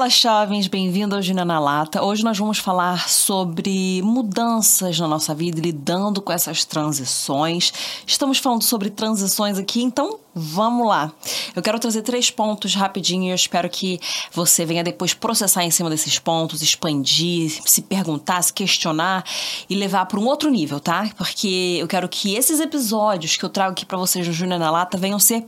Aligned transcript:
Fala, 0.00 0.08
jovens, 0.08 0.66
bem-vindo 0.66 1.14
ao 1.14 1.20
Gina 1.20 1.44
na 1.44 1.60
Lata. 1.60 2.02
Hoje 2.02 2.24
nós 2.24 2.38
vamos 2.38 2.56
falar 2.56 3.06
sobre 3.06 4.00
mudanças 4.02 4.98
na 4.98 5.06
nossa 5.06 5.34
vida, 5.34 5.60
lidando 5.60 6.22
com 6.22 6.32
essas 6.32 6.64
transições. 6.64 7.70
Estamos 8.06 8.38
falando 8.38 8.62
sobre 8.62 8.88
transições 8.88 9.58
aqui, 9.58 9.82
então 9.82 10.18
vamos 10.34 10.88
lá. 10.88 11.12
Eu 11.54 11.60
quero 11.60 11.78
trazer 11.78 12.00
três 12.00 12.30
pontos 12.30 12.74
rapidinho 12.74 13.24
e 13.24 13.28
eu 13.28 13.34
espero 13.34 13.68
que 13.68 14.00
você 14.32 14.64
venha 14.64 14.82
depois 14.82 15.12
processar 15.12 15.64
em 15.64 15.70
cima 15.70 15.90
desses 15.90 16.18
pontos, 16.18 16.62
expandir, 16.62 17.60
se 17.66 17.82
perguntar, 17.82 18.40
se 18.40 18.54
questionar 18.54 19.22
e 19.68 19.74
levar 19.74 20.06
para 20.06 20.18
um 20.18 20.24
outro 20.24 20.48
nível, 20.48 20.80
tá? 20.80 21.10
Porque 21.14 21.76
eu 21.78 21.86
quero 21.86 22.08
que 22.08 22.34
esses 22.36 22.58
episódios 22.58 23.36
que 23.36 23.44
eu 23.44 23.50
trago 23.50 23.72
aqui 23.72 23.84
para 23.84 23.98
vocês 23.98 24.26
no 24.26 24.32
Júnior 24.32 24.58
na 24.58 24.70
Lata 24.70 24.96
venham 24.96 25.18
ser 25.18 25.44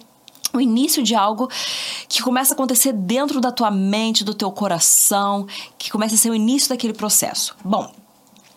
o 0.53 0.61
início 0.61 1.03
de 1.03 1.15
algo 1.15 1.49
que 2.09 2.23
começa 2.23 2.53
a 2.53 2.55
acontecer 2.55 2.93
dentro 2.93 3.41
da 3.41 3.51
tua 3.51 3.71
mente, 3.71 4.25
do 4.25 4.35
teu 4.35 4.51
coração, 4.51 5.47
que 5.79 5.91
começa 5.91 6.15
a 6.15 6.19
ser 6.19 6.31
o 6.31 6.35
início 6.35 6.69
daquele 6.69 6.93
processo. 6.93 7.57
Bom, 7.65 7.91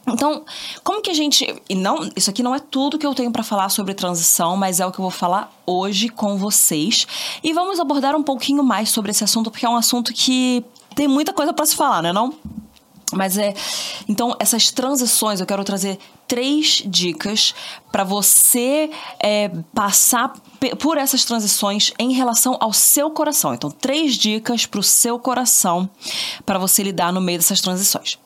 então, 0.08 0.44
como 0.84 1.02
que 1.02 1.10
a 1.10 1.14
gente. 1.14 1.62
E 1.68 1.74
não, 1.74 2.10
isso 2.16 2.30
aqui 2.30 2.44
não 2.44 2.54
é 2.54 2.60
tudo 2.60 2.98
que 2.98 3.06
eu 3.06 3.16
tenho 3.16 3.32
para 3.32 3.44
falar 3.44 3.70
sobre 3.70 3.94
transição, 3.94 4.56
mas 4.56 4.80
é 4.80 4.86
o 4.86 4.92
que 4.92 5.00
eu 5.00 5.04
vou 5.04 5.12
falar 5.12 5.52
hoje 5.66 6.10
com 6.10 6.38
vocês. 6.38 7.08
E 7.44 7.54
vamos 7.54 7.80
abordar 7.80 8.16
um 8.16 8.24
pouquinho 8.24 8.64
mais 8.64 8.90
sobre 8.90 9.12
esse 9.12 9.24
assunto, 9.24 9.50
porque 9.50 9.66
é 9.66 9.70
um 9.70 9.76
assunto 9.76 10.14
que 10.14 10.64
tem 10.94 11.08
muita 11.08 11.34
coisa 11.34 11.54
para 11.54 11.66
se 11.66 11.76
falar, 11.76 12.04
né? 12.04 12.14
Não? 12.14 12.34
Mas 13.16 13.38
é. 13.38 13.54
Então, 14.08 14.36
essas 14.40 14.70
transições, 14.72 15.40
eu 15.40 15.46
quero 15.46 15.64
trazer 15.64 15.98
três 16.28 16.84
dicas 16.86 17.56
para 17.92 18.04
você 18.04 18.92
é, 19.20 19.50
passar 19.74 20.34
por 20.80 20.98
essas 20.98 21.24
transições 21.24 21.94
em 21.98 22.12
relação 22.12 22.58
ao 22.60 22.74
seu 22.74 23.10
coração. 23.10 23.54
Então, 23.54 23.72
três 23.72 24.16
dicas 24.16 24.66
para 24.66 24.80
o 24.80 24.84
seu 24.84 25.18
coração 25.18 25.90
para 26.46 26.60
você 26.60 26.84
lidar 26.84 27.14
no 27.14 27.22
meio 27.22 27.40
dessas 27.40 27.62
transições. 27.62 28.20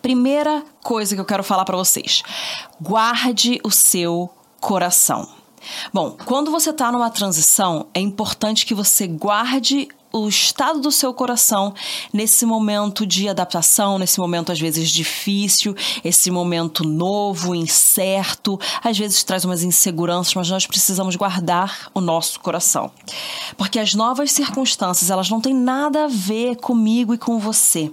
Primeira 0.00 0.62
coisa 0.82 1.14
que 1.14 1.20
eu 1.20 1.24
quero 1.24 1.42
falar 1.42 1.64
para 1.64 1.76
vocês: 1.76 2.22
guarde 2.80 3.60
o 3.64 3.70
seu 3.70 4.30
coração. 4.60 5.28
Bom, 5.92 6.16
quando 6.24 6.50
você 6.50 6.70
está 6.70 6.90
numa 6.90 7.10
transição, 7.10 7.86
é 7.94 8.00
importante 8.00 8.66
que 8.66 8.74
você 8.74 9.06
guarde 9.06 9.88
o 10.12 10.28
estado 10.28 10.80
do 10.80 10.90
seu 10.90 11.14
coração 11.14 11.74
nesse 12.12 12.44
momento 12.44 13.06
de 13.06 13.28
adaptação, 13.28 13.98
nesse 13.98 14.20
momento 14.20 14.52
às 14.52 14.60
vezes 14.60 14.90
difícil, 14.90 15.74
esse 16.04 16.30
momento 16.30 16.86
novo, 16.86 17.54
incerto, 17.54 18.58
às 18.82 18.98
vezes 18.98 19.24
traz 19.24 19.44
umas 19.44 19.62
inseguranças, 19.62 20.34
mas 20.34 20.50
nós 20.50 20.66
precisamos 20.66 21.16
guardar 21.16 21.90
o 21.94 22.00
nosso 22.00 22.40
coração. 22.40 22.90
Porque 23.56 23.78
as 23.78 23.94
novas 23.94 24.30
circunstâncias, 24.32 25.10
elas 25.10 25.30
não 25.30 25.40
têm 25.40 25.54
nada 25.54 26.04
a 26.04 26.08
ver 26.08 26.56
comigo 26.56 27.14
e 27.14 27.18
com 27.18 27.38
você. 27.38 27.90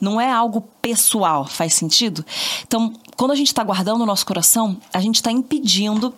Não 0.00 0.20
é 0.20 0.30
algo 0.30 0.62
pessoal, 0.80 1.44
faz 1.44 1.74
sentido? 1.74 2.24
Então, 2.66 2.92
quando 3.16 3.32
a 3.32 3.34
gente 3.34 3.48
está 3.48 3.62
guardando 3.62 4.02
o 4.02 4.06
nosso 4.06 4.24
coração, 4.24 4.76
a 4.92 5.00
gente 5.00 5.16
está 5.16 5.30
impedindo 5.30 6.14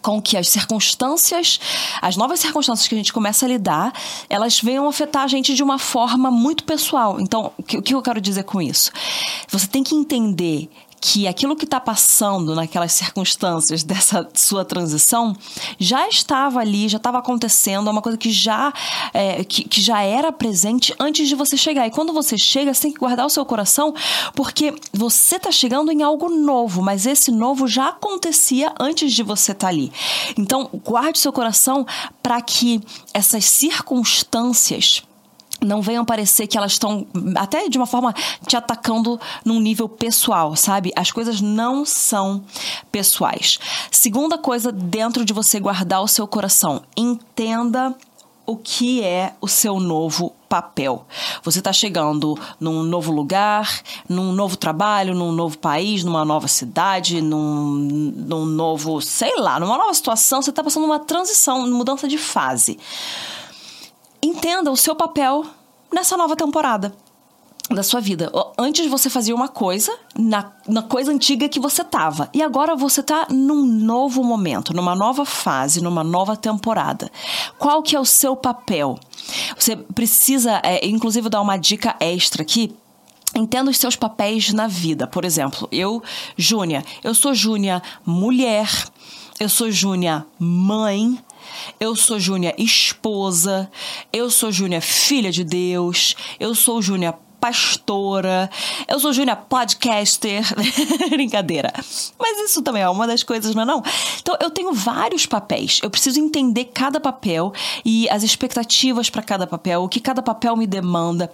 com 0.00 0.20
que 0.20 0.36
as 0.36 0.48
circunstâncias, 0.48 1.60
as 2.00 2.16
novas 2.16 2.40
circunstâncias 2.40 2.88
que 2.88 2.94
a 2.94 2.98
gente 2.98 3.12
começa 3.12 3.44
a 3.44 3.48
lidar, 3.48 3.92
elas 4.28 4.60
venham 4.60 4.88
afetar 4.88 5.22
a 5.22 5.26
gente 5.26 5.54
de 5.54 5.62
uma 5.62 5.78
forma 5.78 6.30
muito 6.30 6.64
pessoal. 6.64 7.20
Então, 7.20 7.52
o 7.58 7.62
que, 7.62 7.78
o 7.78 7.82
que 7.82 7.94
eu 7.94 8.02
quero 8.02 8.20
dizer 8.20 8.44
com 8.44 8.60
isso? 8.60 8.90
Você 9.48 9.66
tem 9.66 9.82
que 9.82 9.94
entender 9.94 10.68
que 11.04 11.26
aquilo 11.26 11.56
que 11.56 11.64
está 11.64 11.80
passando 11.80 12.54
naquelas 12.54 12.92
circunstâncias 12.92 13.82
dessa 13.82 14.28
sua 14.34 14.64
transição 14.64 15.36
já 15.76 16.08
estava 16.08 16.60
ali, 16.60 16.88
já 16.88 16.98
estava 16.98 17.18
acontecendo, 17.18 17.88
é 17.88 17.90
uma 17.90 18.00
coisa 18.00 18.16
que 18.16 18.30
já, 18.30 18.72
é, 19.12 19.42
que, 19.42 19.64
que 19.64 19.82
já 19.82 20.00
era 20.00 20.30
presente 20.30 20.94
antes 21.00 21.28
de 21.28 21.34
você 21.34 21.56
chegar. 21.56 21.88
E 21.88 21.90
quando 21.90 22.12
você 22.12 22.38
chega, 22.38 22.72
você 22.72 22.82
tem 22.82 22.92
que 22.92 23.00
guardar 23.00 23.26
o 23.26 23.30
seu 23.30 23.44
coração, 23.44 23.92
porque 24.32 24.72
você 24.92 25.36
está 25.36 25.50
chegando 25.50 25.90
em 25.90 26.04
algo 26.04 26.28
novo, 26.28 26.80
mas 26.80 27.04
esse 27.04 27.32
novo 27.32 27.66
já 27.66 27.88
acontecia 27.88 28.72
antes 28.78 29.12
de 29.12 29.24
você 29.24 29.50
estar 29.50 29.66
tá 29.66 29.72
ali. 29.72 29.92
Então, 30.38 30.70
guarde 30.84 31.18
seu 31.18 31.32
coração 31.32 31.84
para 32.22 32.40
que 32.40 32.80
essas 33.12 33.44
circunstâncias 33.44 35.02
não 35.64 35.80
venham 35.80 36.04
parecer 36.04 36.46
que 36.46 36.58
elas 36.58 36.72
estão 36.72 37.06
até 37.36 37.68
de 37.68 37.78
uma 37.78 37.86
forma 37.86 38.14
te 38.46 38.56
atacando 38.56 39.20
num 39.44 39.60
nível 39.60 39.88
pessoal, 39.88 40.54
sabe? 40.56 40.92
As 40.96 41.10
coisas 41.10 41.40
não 41.40 41.84
são 41.84 42.44
pessoais. 42.90 43.58
Segunda 43.90 44.36
coisa 44.36 44.70
dentro 44.72 45.24
de 45.24 45.32
você 45.32 45.58
guardar 45.60 46.02
o 46.02 46.08
seu 46.08 46.26
coração, 46.26 46.82
entenda 46.96 47.94
o 48.44 48.56
que 48.56 49.02
é 49.02 49.34
o 49.40 49.46
seu 49.46 49.78
novo 49.78 50.34
papel. 50.48 51.06
Você 51.42 51.60
está 51.60 51.72
chegando 51.72 52.38
num 52.60 52.82
novo 52.82 53.12
lugar, 53.12 53.80
num 54.08 54.32
novo 54.32 54.56
trabalho, 54.56 55.14
num 55.14 55.32
novo 55.32 55.56
país, 55.56 56.02
numa 56.02 56.24
nova 56.24 56.48
cidade, 56.48 57.22
num, 57.22 58.12
num 58.16 58.44
novo, 58.44 59.00
sei 59.00 59.38
lá, 59.38 59.60
numa 59.60 59.78
nova 59.78 59.94
situação. 59.94 60.42
Você 60.42 60.50
está 60.50 60.62
passando 60.62 60.84
uma 60.84 60.98
transição, 60.98 61.66
mudança 61.70 62.08
de 62.08 62.18
fase 62.18 62.78
entenda 64.22 64.70
o 64.70 64.76
seu 64.76 64.94
papel 64.94 65.44
nessa 65.92 66.16
nova 66.16 66.36
temporada 66.36 66.94
da 67.70 67.82
sua 67.82 68.00
vida. 68.00 68.30
Antes 68.58 68.86
você 68.86 69.08
fazia 69.08 69.34
uma 69.34 69.48
coisa 69.48 69.96
na, 70.16 70.52
na 70.68 70.82
coisa 70.82 71.12
antiga 71.12 71.48
que 71.48 71.60
você 71.60 71.82
tava. 71.82 72.28
E 72.34 72.42
agora 72.42 72.76
você 72.76 73.02
tá 73.02 73.26
num 73.30 73.64
novo 73.64 74.22
momento, 74.22 74.74
numa 74.74 74.94
nova 74.94 75.24
fase, 75.24 75.80
numa 75.80 76.04
nova 76.04 76.36
temporada. 76.36 77.10
Qual 77.58 77.82
que 77.82 77.96
é 77.96 78.00
o 78.00 78.04
seu 78.04 78.36
papel? 78.36 78.98
Você 79.58 79.76
precisa, 79.76 80.60
é, 80.62 80.86
inclusive, 80.86 81.28
dar 81.28 81.40
uma 81.40 81.56
dica 81.56 81.96
extra 82.00 82.42
aqui 82.42 82.74
Entenda 83.34 83.70
os 83.70 83.78
seus 83.78 83.96
papéis 83.96 84.52
na 84.52 84.66
vida. 84.66 85.06
Por 85.06 85.24
exemplo, 85.24 85.66
eu, 85.72 86.02
Júnia, 86.36 86.84
eu 87.02 87.14
sou 87.14 87.34
Júnia 87.34 87.82
mulher, 88.04 88.68
eu 89.40 89.48
sou 89.48 89.70
Júnia 89.70 90.26
mãe, 90.38 91.18
eu 91.80 91.94
sou 91.96 92.18
Júnia 92.18 92.54
esposa, 92.58 93.70
eu 94.12 94.30
sou 94.30 94.52
Júnia 94.52 94.80
filha 94.80 95.30
de 95.30 95.44
Deus, 95.44 96.14
eu 96.38 96.54
sou 96.54 96.82
Júnia 96.82 97.14
pastora, 97.42 98.48
eu 98.86 99.00
sou 99.00 99.12
Júnia 99.12 99.34
podcaster. 99.34 100.44
Brincadeira. 101.10 101.72
Mas 102.16 102.38
isso 102.48 102.62
também 102.62 102.82
é 102.82 102.88
uma 102.88 103.04
das 103.04 103.24
coisas, 103.24 103.52
não 103.52 103.62
é 103.62 103.64
não? 103.64 103.82
Então 104.20 104.36
eu 104.40 104.48
tenho 104.48 104.72
vários 104.72 105.26
papéis. 105.26 105.80
Eu 105.82 105.90
preciso 105.90 106.20
entender 106.20 106.66
cada 106.66 107.00
papel 107.00 107.52
e 107.84 108.08
as 108.10 108.22
expectativas 108.22 109.10
para 109.10 109.24
cada 109.24 109.44
papel, 109.44 109.82
o 109.82 109.88
que 109.88 109.98
cada 109.98 110.22
papel 110.22 110.56
me 110.56 110.68
demanda. 110.68 111.32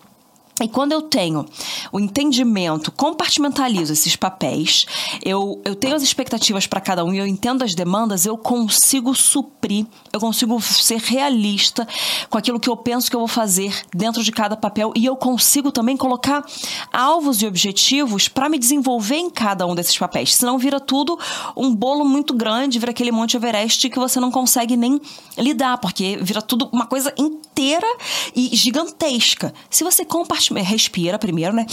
E 0.61 0.69
quando 0.69 0.93
eu 0.93 1.03
tenho 1.03 1.47
o 1.93 2.01
entendimento, 2.01 2.91
compartimentalizo 2.91 3.93
esses 3.93 4.17
papéis, 4.17 4.87
eu, 5.25 5.61
eu 5.65 5.75
tenho 5.75 5.95
as 5.95 6.03
expectativas 6.03 6.67
para 6.67 6.81
cada 6.81 7.05
um 7.05 7.15
e 7.15 7.19
eu 7.19 7.27
entendo 7.27 7.63
as 7.63 7.75
demandas, 7.75 8.27
eu 8.27 8.37
consigo 8.37 9.15
suprir, 9.15 9.87
eu 10.13 10.19
consigo 10.19 10.61
ser 10.61 10.99
realista 10.99 11.87
com 12.29 12.39
aquilo 12.39 12.59
que 12.59 12.69
eu 12.69 12.77
penso 12.77 13.09
que 13.09 13.15
eu 13.15 13.21
vou 13.21 13.29
fazer 13.29 13.75
dentro 13.95 14.23
de 14.23 14.33
cada 14.33 14.57
papel 14.57 14.93
e 14.97 15.07
eu 15.07 15.17
consigo 15.17 15.71
também 15.71 15.97
colocar 15.97 16.45
alvos 16.93 17.41
e 17.41 17.47
objetivos 17.47 18.29
para 18.29 18.49
me 18.49 18.59
desenvolver 18.59 19.17
em 19.17 19.31
cada 19.31 19.67
um 19.67 19.75
desses 19.75 19.97
papéis. 19.97 20.35
Senão 20.35 20.59
vira 20.59 20.81
tudo 20.81 21.19
um 21.57 21.75
bolo 21.75 22.05
muito 22.05 22.35
grande, 22.35 22.79
vira 22.79 22.91
aquele 22.91 23.13
Monte 23.13 23.37
Everest 23.37 23.89
que 23.89 23.99
você 23.99 24.19
não 24.19 24.31
consegue 24.31 24.77
nem 24.77 25.01
lidar, 25.37 25.79
porque 25.79 26.19
vira 26.21 26.43
tudo 26.43 26.69
uma 26.73 26.87
coisa 26.87 27.13
inteira 27.17 27.87
e 28.35 28.55
gigantesca. 28.57 29.55
Se 29.71 29.85
você 29.85 30.05
compartilhar 30.05 30.48
respira 30.55 31.19
primeiro, 31.19 31.55
né? 31.55 31.67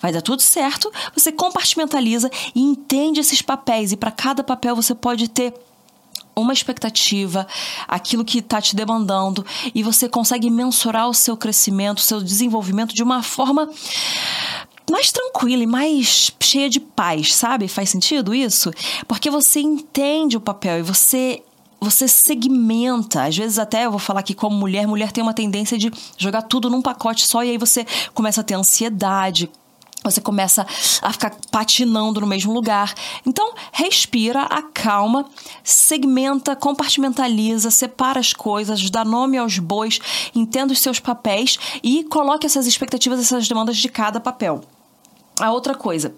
Vai 0.00 0.12
dar 0.12 0.22
tudo 0.22 0.42
certo. 0.42 0.92
Você 1.14 1.32
compartimentaliza 1.32 2.30
e 2.54 2.60
entende 2.60 3.20
esses 3.20 3.42
papéis. 3.42 3.92
E 3.92 3.96
para 3.96 4.10
cada 4.10 4.44
papel 4.44 4.76
você 4.76 4.94
pode 4.94 5.28
ter 5.28 5.54
uma 6.34 6.52
expectativa, 6.52 7.46
aquilo 7.88 8.24
que 8.24 8.38
está 8.38 8.60
te 8.60 8.76
demandando, 8.76 9.44
e 9.74 9.82
você 9.82 10.06
consegue 10.06 10.50
mensurar 10.50 11.08
o 11.08 11.14
seu 11.14 11.34
crescimento, 11.34 11.98
o 11.98 12.02
seu 12.02 12.20
desenvolvimento 12.20 12.94
de 12.94 13.02
uma 13.02 13.22
forma 13.22 13.70
mais 14.90 15.10
tranquila 15.10 15.62
e 15.62 15.66
mais 15.66 16.30
cheia 16.38 16.68
de 16.68 16.78
paz, 16.78 17.34
sabe? 17.34 17.66
Faz 17.68 17.88
sentido 17.88 18.34
isso? 18.34 18.70
Porque 19.08 19.30
você 19.30 19.60
entende 19.60 20.36
o 20.36 20.40
papel 20.40 20.80
e 20.80 20.82
você 20.82 21.42
você 21.86 22.08
segmenta. 22.08 23.24
Às 23.24 23.36
vezes, 23.36 23.58
até 23.58 23.86
eu 23.86 23.90
vou 23.90 24.00
falar 24.00 24.22
que, 24.22 24.34
como 24.34 24.56
mulher, 24.56 24.86
mulher 24.86 25.12
tem 25.12 25.22
uma 25.22 25.32
tendência 25.32 25.78
de 25.78 25.90
jogar 26.18 26.42
tudo 26.42 26.68
num 26.68 26.82
pacote 26.82 27.24
só 27.24 27.44
e 27.44 27.50
aí 27.50 27.58
você 27.58 27.86
começa 28.12 28.40
a 28.40 28.44
ter 28.44 28.54
ansiedade. 28.54 29.48
Você 30.02 30.20
começa 30.20 30.64
a 31.02 31.12
ficar 31.12 31.34
patinando 31.50 32.20
no 32.20 32.26
mesmo 32.26 32.52
lugar. 32.52 32.94
Então, 33.24 33.54
respira, 33.72 34.42
acalma, 34.42 35.26
segmenta, 35.64 36.54
compartimentaliza, 36.54 37.70
separa 37.70 38.20
as 38.20 38.32
coisas, 38.32 38.88
dá 38.88 39.04
nome 39.04 39.36
aos 39.36 39.58
bois, 39.58 39.98
entenda 40.34 40.72
os 40.72 40.78
seus 40.78 41.00
papéis 41.00 41.58
e 41.82 42.04
coloque 42.04 42.46
essas 42.46 42.66
expectativas, 42.66 43.18
essas 43.18 43.48
demandas 43.48 43.76
de 43.76 43.88
cada 43.88 44.20
papel. 44.20 44.62
A 45.38 45.52
outra 45.52 45.74
coisa, 45.74 46.14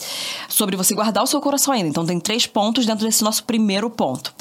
sobre 0.49 0.77
você 0.77 0.95
guardar 0.95 1.25
o 1.25 1.27
seu 1.27 1.41
coração 1.41 1.75
ainda. 1.75 1.89
Então, 1.89 2.07
tem 2.07 2.21
três 2.21 2.47
pontos 2.47 2.87
dentro 2.87 3.05
desse 3.05 3.25
nosso 3.25 3.43
primeiro 3.45 3.91
ponto. 3.91 4.33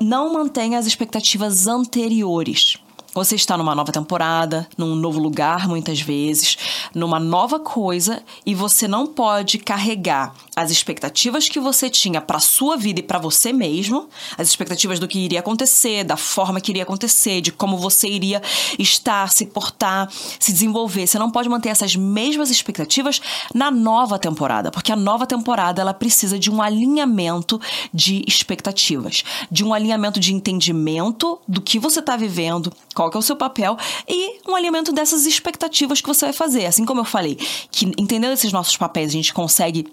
não 0.00 0.32
mantenha 0.32 0.78
as 0.78 0.86
expectativas 0.86 1.66
anteriores. 1.66 2.78
Você 3.14 3.34
está 3.34 3.56
numa 3.56 3.74
nova 3.74 3.90
temporada, 3.90 4.68
num 4.76 4.94
novo 4.94 5.18
lugar, 5.18 5.66
muitas 5.66 6.00
vezes, 6.00 6.56
numa 6.94 7.18
nova 7.18 7.58
coisa 7.58 8.22
e 8.46 8.54
você 8.54 8.86
não 8.86 9.06
pode 9.06 9.58
carregar 9.58 10.34
as 10.58 10.72
expectativas 10.72 11.48
que 11.48 11.60
você 11.60 11.88
tinha 11.88 12.20
para 12.20 12.40
sua 12.40 12.76
vida 12.76 12.98
e 12.98 13.02
para 13.02 13.20
você 13.20 13.52
mesmo, 13.52 14.08
as 14.36 14.48
expectativas 14.48 14.98
do 14.98 15.06
que 15.06 15.16
iria 15.16 15.38
acontecer, 15.38 16.02
da 16.02 16.16
forma 16.16 16.60
que 16.60 16.72
iria 16.72 16.82
acontecer, 16.82 17.40
de 17.40 17.52
como 17.52 17.76
você 17.76 18.08
iria 18.08 18.42
estar, 18.76 19.30
se 19.30 19.46
portar, 19.46 20.10
se 20.10 20.52
desenvolver. 20.52 21.06
Você 21.06 21.16
não 21.16 21.30
pode 21.30 21.48
manter 21.48 21.68
essas 21.68 21.94
mesmas 21.94 22.50
expectativas 22.50 23.20
na 23.54 23.70
nova 23.70 24.18
temporada, 24.18 24.72
porque 24.72 24.90
a 24.90 24.96
nova 24.96 25.28
temporada 25.28 25.80
ela 25.80 25.94
precisa 25.94 26.36
de 26.36 26.50
um 26.50 26.60
alinhamento 26.60 27.60
de 27.94 28.24
expectativas, 28.26 29.22
de 29.48 29.62
um 29.64 29.72
alinhamento 29.72 30.18
de 30.18 30.34
entendimento 30.34 31.40
do 31.46 31.62
que 31.62 31.78
você 31.78 32.00
está 32.00 32.16
vivendo, 32.16 32.72
qual 32.96 33.08
que 33.12 33.16
é 33.16 33.20
o 33.20 33.22
seu 33.22 33.36
papel 33.36 33.76
e 34.08 34.40
um 34.50 34.56
alinhamento 34.56 34.90
dessas 34.90 35.24
expectativas 35.24 36.00
que 36.00 36.08
você 36.08 36.26
vai 36.26 36.32
fazer. 36.32 36.66
Assim 36.66 36.84
como 36.84 36.98
eu 37.02 37.04
falei, 37.04 37.36
que 37.70 37.92
entendendo 37.96 38.32
esses 38.32 38.52
nossos 38.52 38.76
papéis, 38.76 39.10
a 39.10 39.12
gente 39.12 39.32
consegue 39.32 39.86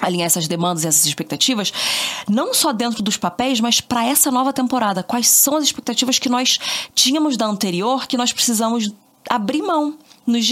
alinhar 0.00 0.26
essas 0.26 0.46
demandas 0.46 0.84
e 0.84 0.88
essas 0.88 1.06
expectativas, 1.06 1.72
não 2.28 2.54
só 2.54 2.72
dentro 2.72 3.02
dos 3.02 3.16
papéis, 3.16 3.60
mas 3.60 3.80
para 3.80 4.04
essa 4.04 4.30
nova 4.30 4.52
temporada. 4.52 5.02
Quais 5.02 5.28
são 5.28 5.56
as 5.56 5.64
expectativas 5.64 6.18
que 6.18 6.28
nós 6.28 6.58
tínhamos 6.94 7.36
da 7.36 7.46
anterior 7.46 8.06
que 8.06 8.16
nós 8.16 8.32
precisamos 8.32 8.92
abrir 9.28 9.62
mão? 9.62 9.98
Nos 10.28 10.46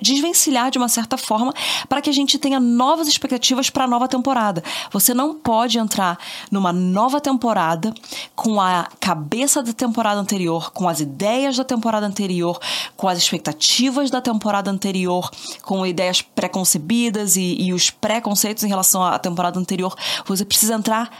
desvencilhar 0.00 0.70
de 0.70 0.78
uma 0.78 0.88
certa 0.88 1.16
forma 1.16 1.54
para 1.88 2.02
que 2.02 2.10
a 2.10 2.12
gente 2.12 2.38
tenha 2.38 2.60
novas 2.60 3.08
expectativas 3.08 3.70
para 3.70 3.84
a 3.84 3.86
nova 3.88 4.06
temporada. 4.06 4.62
Você 4.90 5.14
não 5.14 5.34
pode 5.34 5.78
entrar 5.78 6.18
numa 6.50 6.72
nova 6.72 7.20
temporada 7.20 7.92
com 8.36 8.60
a 8.60 8.88
cabeça 9.00 9.62
da 9.62 9.72
temporada 9.72 10.20
anterior, 10.20 10.70
com 10.72 10.88
as 10.88 11.00
ideias 11.00 11.56
da 11.56 11.64
temporada 11.64 12.06
anterior, 12.06 12.60
com 12.96 13.08
as 13.08 13.18
expectativas 13.18 14.10
da 14.10 14.20
temporada 14.20 14.70
anterior, 14.70 15.30
com 15.62 15.86
ideias 15.86 16.20
preconcebidas 16.20 17.36
e, 17.36 17.56
e 17.58 17.72
os 17.72 17.90
preconceitos 17.90 18.62
em 18.64 18.68
relação 18.68 19.02
à 19.02 19.18
temporada 19.18 19.58
anterior. 19.58 19.96
Você 20.26 20.44
precisa 20.44 20.74
entrar 20.74 21.10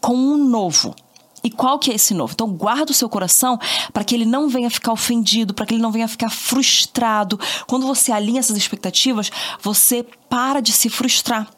com 0.00 0.14
um 0.14 0.36
novo. 0.36 0.94
E 1.42 1.50
qual 1.50 1.78
que 1.78 1.90
é 1.90 1.94
esse 1.94 2.14
novo? 2.14 2.32
Então 2.32 2.48
guarda 2.48 2.90
o 2.90 2.94
seu 2.94 3.08
coração 3.08 3.58
para 3.92 4.04
que 4.04 4.14
ele 4.14 4.26
não 4.26 4.48
venha 4.48 4.70
ficar 4.70 4.92
ofendido, 4.92 5.54
para 5.54 5.66
que 5.66 5.74
ele 5.74 5.82
não 5.82 5.92
venha 5.92 6.08
ficar 6.08 6.30
frustrado. 6.30 7.38
Quando 7.66 7.86
você 7.86 8.12
alinha 8.12 8.40
essas 8.40 8.56
expectativas, 8.56 9.30
você 9.62 10.04
para 10.28 10.60
de 10.60 10.72
se 10.72 10.88
frustrar. 10.88 11.48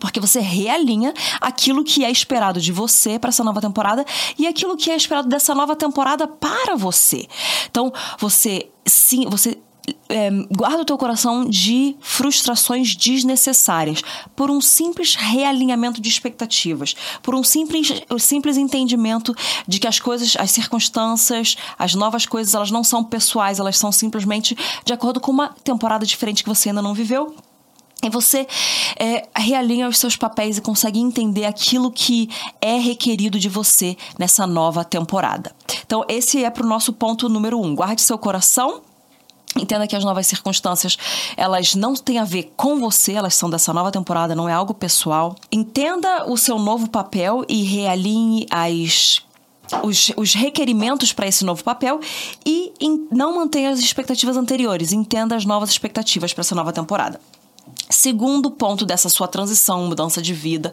Porque 0.00 0.20
você 0.20 0.40
realinha 0.40 1.12
aquilo 1.40 1.84
que 1.84 2.04
é 2.04 2.10
esperado 2.10 2.60
de 2.60 2.72
você 2.72 3.18
para 3.18 3.28
essa 3.28 3.44
nova 3.44 3.60
temporada 3.60 4.04
e 4.38 4.46
aquilo 4.46 4.76
que 4.76 4.90
é 4.90 4.96
esperado 4.96 5.28
dessa 5.28 5.54
nova 5.54 5.76
temporada 5.76 6.26
para 6.26 6.74
você. 6.76 7.26
Então, 7.70 7.92
você 8.18 8.68
sim, 8.86 9.26
você 9.28 9.58
é, 10.08 10.30
guarda 10.54 10.82
o 10.82 10.84
teu 10.84 10.96
coração 10.96 11.44
de 11.44 11.96
frustrações 12.00 12.94
desnecessárias 12.94 14.02
por 14.36 14.50
um 14.50 14.60
simples 14.60 15.14
realinhamento 15.14 16.00
de 16.00 16.08
expectativas, 16.08 16.94
por 17.22 17.34
um 17.34 17.42
simples, 17.42 18.02
simples 18.18 18.56
entendimento 18.56 19.34
de 19.66 19.80
que 19.80 19.86
as 19.86 19.98
coisas, 19.98 20.36
as 20.38 20.50
circunstâncias, 20.50 21.56
as 21.78 21.94
novas 21.94 22.26
coisas, 22.26 22.54
elas 22.54 22.70
não 22.70 22.84
são 22.84 23.02
pessoais, 23.02 23.58
elas 23.58 23.78
são 23.78 23.90
simplesmente 23.90 24.56
de 24.84 24.92
acordo 24.92 25.20
com 25.20 25.32
uma 25.32 25.48
temporada 25.64 26.06
diferente 26.06 26.42
que 26.42 26.48
você 26.48 26.68
ainda 26.68 26.82
não 26.82 26.94
viveu 26.94 27.34
e 28.02 28.10
você 28.10 28.46
é, 28.98 29.28
realinha 29.36 29.88
os 29.88 29.96
seus 29.98 30.16
papéis 30.16 30.58
e 30.58 30.60
consegue 30.60 30.98
entender 30.98 31.44
aquilo 31.44 31.90
que 31.90 32.28
é 32.60 32.76
requerido 32.76 33.38
de 33.38 33.48
você 33.48 33.96
nessa 34.18 34.46
nova 34.46 34.84
temporada. 34.84 35.54
Então, 35.86 36.04
esse 36.08 36.42
é 36.42 36.50
para 36.50 36.64
o 36.64 36.68
nosso 36.68 36.92
ponto 36.92 37.28
número 37.28 37.60
um. 37.60 37.74
Guarde 37.74 38.02
seu 38.02 38.18
coração 38.18 38.82
Entenda 39.56 39.86
que 39.86 39.94
as 39.94 40.04
novas 40.04 40.26
circunstâncias, 40.26 40.96
elas 41.36 41.74
não 41.74 41.94
têm 41.94 42.18
a 42.18 42.24
ver 42.24 42.52
com 42.56 42.78
você, 42.80 43.12
elas 43.12 43.34
são 43.34 43.50
dessa 43.50 43.72
nova 43.72 43.90
temporada, 43.92 44.34
não 44.34 44.48
é 44.48 44.52
algo 44.52 44.72
pessoal. 44.72 45.36
Entenda 45.50 46.30
o 46.30 46.36
seu 46.36 46.58
novo 46.58 46.88
papel 46.88 47.44
e 47.48 47.62
realinhe 47.62 48.46
as 48.50 49.20
os, 49.82 50.12
os, 50.16 50.34
requerimentos 50.34 51.14
para 51.14 51.26
esse 51.26 51.44
novo 51.44 51.64
papel 51.64 51.98
e 52.44 52.72
in, 52.78 53.06
não 53.10 53.36
mantenha 53.36 53.70
as 53.70 53.78
expectativas 53.78 54.36
anteriores. 54.36 54.92
Entenda 54.92 55.34
as 55.34 55.46
novas 55.46 55.70
expectativas 55.70 56.34
para 56.34 56.42
essa 56.42 56.54
nova 56.54 56.72
temporada. 56.72 57.18
Segundo 57.88 58.50
ponto 58.50 58.86
dessa 58.86 59.08
sua 59.08 59.28
transição, 59.28 59.86
mudança 59.86 60.20
de 60.22 60.32
vida, 60.32 60.72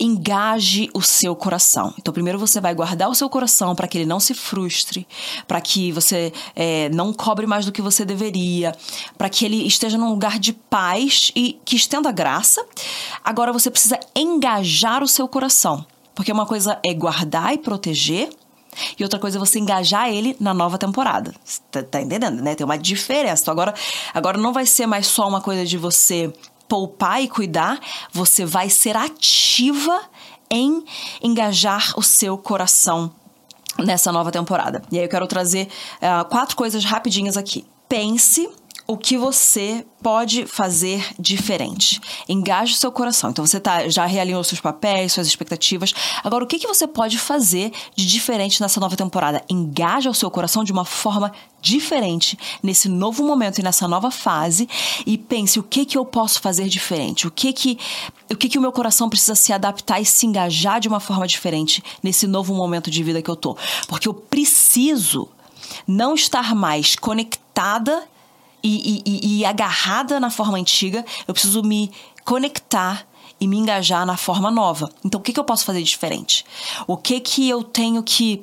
engaje 0.00 0.88
o 0.94 1.02
seu 1.02 1.36
coração. 1.36 1.92
Então, 1.98 2.12
primeiro 2.12 2.38
você 2.38 2.60
vai 2.60 2.74
guardar 2.74 3.10
o 3.10 3.14
seu 3.14 3.28
coração 3.28 3.74
para 3.74 3.86
que 3.86 3.98
ele 3.98 4.06
não 4.06 4.18
se 4.18 4.34
frustre, 4.34 5.06
para 5.46 5.60
que 5.60 5.92
você 5.92 6.32
é, 6.56 6.88
não 6.88 7.12
cobre 7.12 7.46
mais 7.46 7.66
do 7.66 7.72
que 7.72 7.82
você 7.82 8.04
deveria, 8.04 8.74
para 9.18 9.28
que 9.28 9.44
ele 9.44 9.66
esteja 9.66 9.98
num 9.98 10.08
lugar 10.08 10.38
de 10.38 10.52
paz 10.52 11.30
e 11.36 11.60
que 11.64 11.76
estenda 11.76 12.10
graça. 12.10 12.64
Agora 13.22 13.52
você 13.52 13.70
precisa 13.70 14.00
engajar 14.16 15.02
o 15.02 15.08
seu 15.08 15.28
coração, 15.28 15.84
porque 16.14 16.32
uma 16.32 16.46
coisa 16.46 16.78
é 16.82 16.94
guardar 16.94 17.52
e 17.52 17.58
proteger, 17.58 18.30
e 18.98 19.02
outra 19.02 19.18
coisa 19.18 19.38
é 19.38 19.40
você 19.40 19.58
engajar 19.58 20.08
ele 20.08 20.36
na 20.40 20.54
nova 20.54 20.78
temporada. 20.78 21.34
Tá, 21.70 21.82
tá 21.82 22.00
entendendo, 22.00 22.42
né? 22.42 22.54
Tem 22.54 22.64
uma 22.64 22.78
diferença. 22.78 23.42
Então 23.42 23.52
agora, 23.52 23.74
agora 24.12 24.38
não 24.38 24.52
vai 24.52 24.66
ser 24.66 24.86
mais 24.86 25.06
só 25.06 25.28
uma 25.28 25.40
coisa 25.40 25.64
de 25.64 25.76
você 25.76 26.32
poupar 26.68 27.22
e 27.22 27.28
cuidar, 27.28 27.78
você 28.12 28.44
vai 28.44 28.70
ser 28.70 28.96
ativa 28.96 30.00
em 30.50 30.84
engajar 31.22 31.92
o 31.96 32.02
seu 32.02 32.38
coração 32.38 33.12
nessa 33.78 34.12
nova 34.12 34.30
temporada. 34.30 34.82
E 34.90 34.98
aí 34.98 35.04
eu 35.04 35.08
quero 35.08 35.26
trazer 35.26 35.68
uh, 35.96 36.24
quatro 36.28 36.56
coisas 36.56 36.84
rapidinhas 36.84 37.36
aqui. 37.36 37.64
Pense 37.88 38.48
o 38.86 38.98
que 38.98 39.16
você 39.16 39.84
pode 40.02 40.46
fazer 40.46 41.14
diferente. 41.18 41.98
Engaje 42.28 42.74
o 42.74 42.76
seu 42.76 42.92
coração. 42.92 43.30
Então 43.30 43.46
você 43.46 43.58
tá, 43.58 43.88
já 43.88 44.04
realinhou 44.04 44.44
seus 44.44 44.60
papéis, 44.60 45.12
suas 45.12 45.26
expectativas. 45.26 45.94
Agora, 46.22 46.44
o 46.44 46.46
que, 46.46 46.58
que 46.58 46.66
você 46.66 46.86
pode 46.86 47.18
fazer 47.18 47.72
de 47.96 48.06
diferente 48.06 48.60
nessa 48.60 48.78
nova 48.78 48.94
temporada? 48.94 49.42
Engaje 49.48 50.08
o 50.08 50.12
seu 50.12 50.30
coração 50.30 50.62
de 50.62 50.72
uma 50.72 50.84
forma 50.84 51.32
diferente 51.62 52.38
nesse 52.62 52.86
novo 52.86 53.24
momento 53.24 53.58
e 53.58 53.62
nessa 53.62 53.88
nova 53.88 54.10
fase 54.10 54.68
e 55.06 55.16
pense 55.16 55.58
o 55.58 55.62
que 55.62 55.86
que 55.86 55.96
eu 55.96 56.04
posso 56.04 56.42
fazer 56.42 56.68
diferente, 56.68 57.26
o 57.26 57.30
que 57.30 57.54
que 57.54 57.78
o 58.30 58.36
que 58.36 58.50
que 58.50 58.58
o 58.58 58.60
meu 58.60 58.72
coração 58.72 59.08
precisa 59.08 59.34
se 59.34 59.50
adaptar 59.50 59.98
e 59.98 60.04
se 60.04 60.26
engajar 60.26 60.78
de 60.78 60.88
uma 60.88 61.00
forma 61.00 61.26
diferente 61.26 61.82
nesse 62.02 62.26
novo 62.26 62.54
momento 62.54 62.90
de 62.90 63.02
vida 63.02 63.22
que 63.22 63.30
eu 63.30 63.36
tô, 63.36 63.56
porque 63.88 64.06
eu 64.06 64.12
preciso 64.12 65.26
não 65.86 66.14
estar 66.14 66.54
mais 66.54 66.96
conectada 66.96 68.06
e, 68.64 69.02
e, 69.04 69.40
e 69.40 69.44
agarrada 69.44 70.18
na 70.18 70.30
forma 70.30 70.56
antiga, 70.56 71.04
eu 71.28 71.34
preciso 71.34 71.62
me 71.62 71.92
conectar 72.24 73.06
e 73.38 73.46
me 73.46 73.58
engajar 73.58 74.06
na 74.06 74.16
forma 74.16 74.50
nova. 74.50 74.90
Então, 75.04 75.20
o 75.20 75.22
que, 75.22 75.32
que 75.32 75.38
eu 75.38 75.44
posso 75.44 75.64
fazer 75.64 75.82
diferente? 75.82 76.46
O 76.86 76.96
que 76.96 77.20
que 77.20 77.48
eu 77.48 77.62
tenho 77.62 78.02
que 78.02 78.42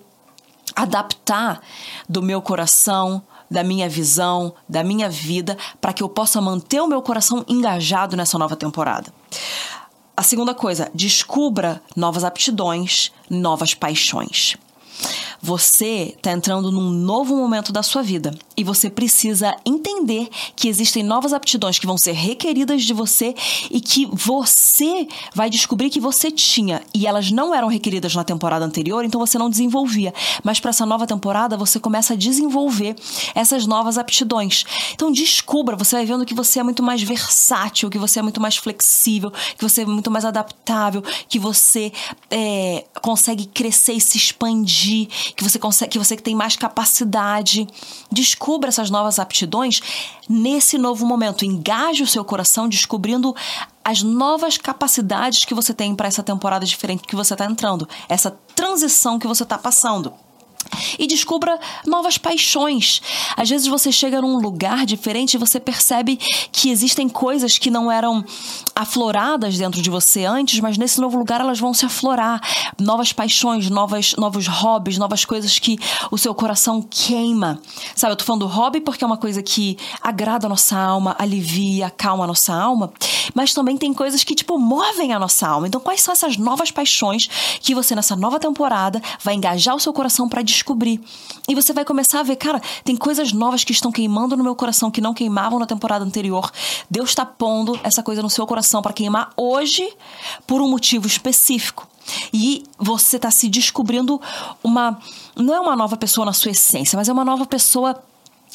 adaptar 0.75 1.59
do 2.07 2.21
meu 2.21 2.41
coração, 2.41 3.21
da 3.49 3.63
minha 3.63 3.89
visão, 3.89 4.53
da 4.69 4.83
minha 4.83 5.09
vida, 5.09 5.57
para 5.79 5.91
que 5.91 6.03
eu 6.03 6.09
possa 6.09 6.39
manter 6.39 6.79
o 6.81 6.87
meu 6.87 7.01
coração 7.01 7.43
engajado 7.47 8.15
nessa 8.15 8.37
nova 8.37 8.55
temporada? 8.55 9.11
A 10.15 10.23
segunda 10.23 10.53
coisa, 10.53 10.91
descubra 10.93 11.81
novas 11.95 12.23
aptidões, 12.23 13.11
novas 13.27 13.73
paixões. 13.73 14.55
Você 15.41 16.13
está 16.15 16.31
entrando 16.31 16.71
num 16.71 16.91
novo 16.91 17.35
momento 17.35 17.71
da 17.71 17.81
sua 17.81 18.03
vida 18.03 18.31
e 18.61 18.63
você 18.63 18.91
precisa 18.91 19.55
entender 19.65 20.29
que 20.55 20.67
existem 20.67 21.01
novas 21.01 21.33
aptidões 21.33 21.79
que 21.79 21.87
vão 21.87 21.97
ser 21.97 22.11
requeridas 22.11 22.83
de 22.83 22.93
você 22.93 23.33
e 23.71 23.81
que 23.81 24.05
você 24.05 25.07
vai 25.33 25.49
descobrir 25.49 25.89
que 25.89 25.99
você 25.99 26.29
tinha 26.29 26.83
e 26.93 27.07
elas 27.07 27.31
não 27.31 27.55
eram 27.55 27.67
requeridas 27.67 28.13
na 28.13 28.23
temporada 28.23 28.63
anterior, 28.63 29.03
então 29.03 29.19
você 29.19 29.35
não 29.39 29.49
desenvolvia. 29.49 30.13
Mas 30.43 30.59
para 30.59 30.69
essa 30.69 30.85
nova 30.85 31.07
temporada 31.07 31.57
você 31.57 31.79
começa 31.79 32.13
a 32.13 32.15
desenvolver 32.15 32.95
essas 33.33 33.65
novas 33.65 33.97
aptidões. 33.97 34.63
Então 34.93 35.11
descubra, 35.11 35.75
você 35.75 35.95
vai 35.95 36.05
vendo 36.05 36.23
que 36.23 36.35
você 36.35 36.59
é 36.59 36.63
muito 36.63 36.83
mais 36.83 37.01
versátil, 37.01 37.89
que 37.89 37.97
você 37.97 38.19
é 38.19 38.21
muito 38.21 38.39
mais 38.39 38.57
flexível, 38.57 39.31
que 39.57 39.63
você 39.63 39.81
é 39.81 39.85
muito 39.87 40.11
mais 40.11 40.23
adaptável, 40.23 41.03
que 41.27 41.39
você 41.39 41.91
é, 42.29 42.85
consegue 43.01 43.47
crescer 43.47 43.93
e 43.93 44.01
se 44.01 44.17
expandir, 44.17 45.07
que 45.35 45.43
você 45.43 45.57
consegue, 45.57 45.93
que 45.93 45.97
você 45.97 46.15
tem 46.15 46.35
mais 46.35 46.55
capacidade. 46.55 47.67
Descubra 48.51 48.67
essas 48.67 48.89
novas 48.89 49.17
aptidões 49.17 49.79
nesse 50.27 50.77
novo 50.77 51.05
momento. 51.05 51.45
Engaje 51.45 52.03
o 52.03 52.07
seu 52.07 52.25
coração 52.25 52.67
descobrindo 52.67 53.33
as 53.81 54.03
novas 54.03 54.57
capacidades 54.57 55.45
que 55.45 55.53
você 55.53 55.73
tem 55.73 55.95
para 55.95 56.09
essa 56.09 56.21
temporada 56.21 56.65
diferente 56.65 57.07
que 57.07 57.15
você 57.15 57.33
está 57.33 57.45
entrando, 57.45 57.87
essa 58.09 58.37
transição 58.53 59.17
que 59.17 59.25
você 59.25 59.43
está 59.43 59.57
passando. 59.57 60.13
E 60.97 61.07
descubra 61.07 61.59
novas 61.85 62.17
paixões. 62.17 63.01
Às 63.35 63.49
vezes 63.49 63.67
você 63.67 63.91
chega 63.91 64.21
num 64.21 64.37
lugar 64.37 64.85
diferente 64.85 65.33
e 65.33 65.37
você 65.37 65.59
percebe 65.59 66.17
que 66.51 66.69
existem 66.69 67.07
coisas 67.07 67.57
que 67.57 67.69
não 67.69 67.91
eram 67.91 68.23
afloradas 68.75 69.57
dentro 69.57 69.81
de 69.81 69.89
você 69.89 70.25
antes, 70.25 70.59
mas 70.59 70.77
nesse 70.77 70.99
novo 70.99 71.17
lugar 71.17 71.41
elas 71.41 71.59
vão 71.59 71.73
se 71.73 71.85
aflorar. 71.85 72.41
Novas 72.79 73.13
paixões, 73.13 73.69
novas, 73.69 74.15
novos 74.17 74.47
hobbies, 74.47 74.97
novas 74.97 75.25
coisas 75.25 75.59
que 75.59 75.77
o 76.09 76.17
seu 76.17 76.33
coração 76.33 76.81
queima. 76.81 77.59
Sabe, 77.95 78.13
eu 78.13 78.17
tô 78.17 78.23
falando 78.23 78.41
do 78.41 78.47
hobby 78.47 78.81
porque 78.81 79.03
é 79.03 79.07
uma 79.07 79.17
coisa 79.17 79.43
que 79.43 79.77
agrada 80.01 80.47
a 80.47 80.49
nossa 80.49 80.77
alma, 80.77 81.15
alivia, 81.19 81.87
acalma 81.87 82.23
a 82.23 82.27
nossa 82.27 82.53
alma, 82.53 82.91
mas 83.33 83.53
também 83.53 83.77
tem 83.77 83.93
coisas 83.93 84.23
que, 84.23 84.33
tipo, 84.33 84.57
movem 84.57 85.13
a 85.13 85.19
nossa 85.19 85.47
alma. 85.47 85.67
Então, 85.67 85.79
quais 85.79 86.01
são 86.01 86.11
essas 86.11 86.37
novas 86.37 86.71
paixões 86.71 87.27
que 87.59 87.75
você, 87.75 87.95
nessa 87.95 88.15
nova 88.15 88.39
temporada, 88.39 89.01
vai 89.23 89.35
engajar 89.35 89.75
o 89.75 89.79
seu 89.79 89.93
coração 89.93 90.27
para 90.27 90.41
descobrir? 90.41 90.60
E 91.47 91.55
você 91.55 91.73
vai 91.73 91.83
começar 91.85 92.19
a 92.19 92.23
ver, 92.23 92.35
cara, 92.35 92.61
tem 92.83 92.95
coisas 92.95 93.33
novas 93.33 93.63
que 93.63 93.71
estão 93.71 93.91
queimando 93.91 94.35
no 94.37 94.43
meu 94.43 94.55
coração 94.55 94.91
que 94.91 95.01
não 95.01 95.13
queimavam 95.13 95.59
na 95.59 95.65
temporada 95.65 96.03
anterior. 96.03 96.51
Deus 96.89 97.09
está 97.09 97.25
pondo 97.25 97.79
essa 97.83 98.03
coisa 98.03 98.21
no 98.21 98.29
seu 98.29 98.45
coração 98.45 98.81
para 98.81 98.93
queimar 98.93 99.31
hoje 99.35 99.91
por 100.45 100.61
um 100.61 100.69
motivo 100.69 101.07
específico. 101.07 101.87
E 102.33 102.63
você 102.77 103.17
está 103.17 103.29
se 103.31 103.47
descobrindo 103.47 104.19
uma. 104.63 104.99
Não 105.35 105.53
é 105.53 105.59
uma 105.59 105.75
nova 105.75 105.95
pessoa 105.95 106.25
na 106.25 106.33
sua 106.33 106.51
essência, 106.51 106.97
mas 106.97 107.07
é 107.07 107.13
uma 107.13 107.25
nova 107.25 107.45
pessoa 107.45 108.01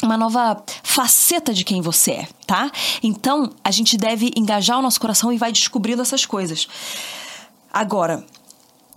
uma 0.02 0.16
nova 0.16 0.62
faceta 0.82 1.54
de 1.54 1.64
quem 1.64 1.80
você 1.80 2.10
é, 2.12 2.28
tá? 2.46 2.70
Então, 3.02 3.50
a 3.64 3.70
gente 3.70 3.96
deve 3.96 4.30
engajar 4.36 4.78
o 4.78 4.82
nosso 4.82 5.00
coração 5.00 5.32
e 5.32 5.38
vai 5.38 5.50
descobrindo 5.50 6.02
essas 6.02 6.26
coisas. 6.26 6.68
Agora, 7.72 8.25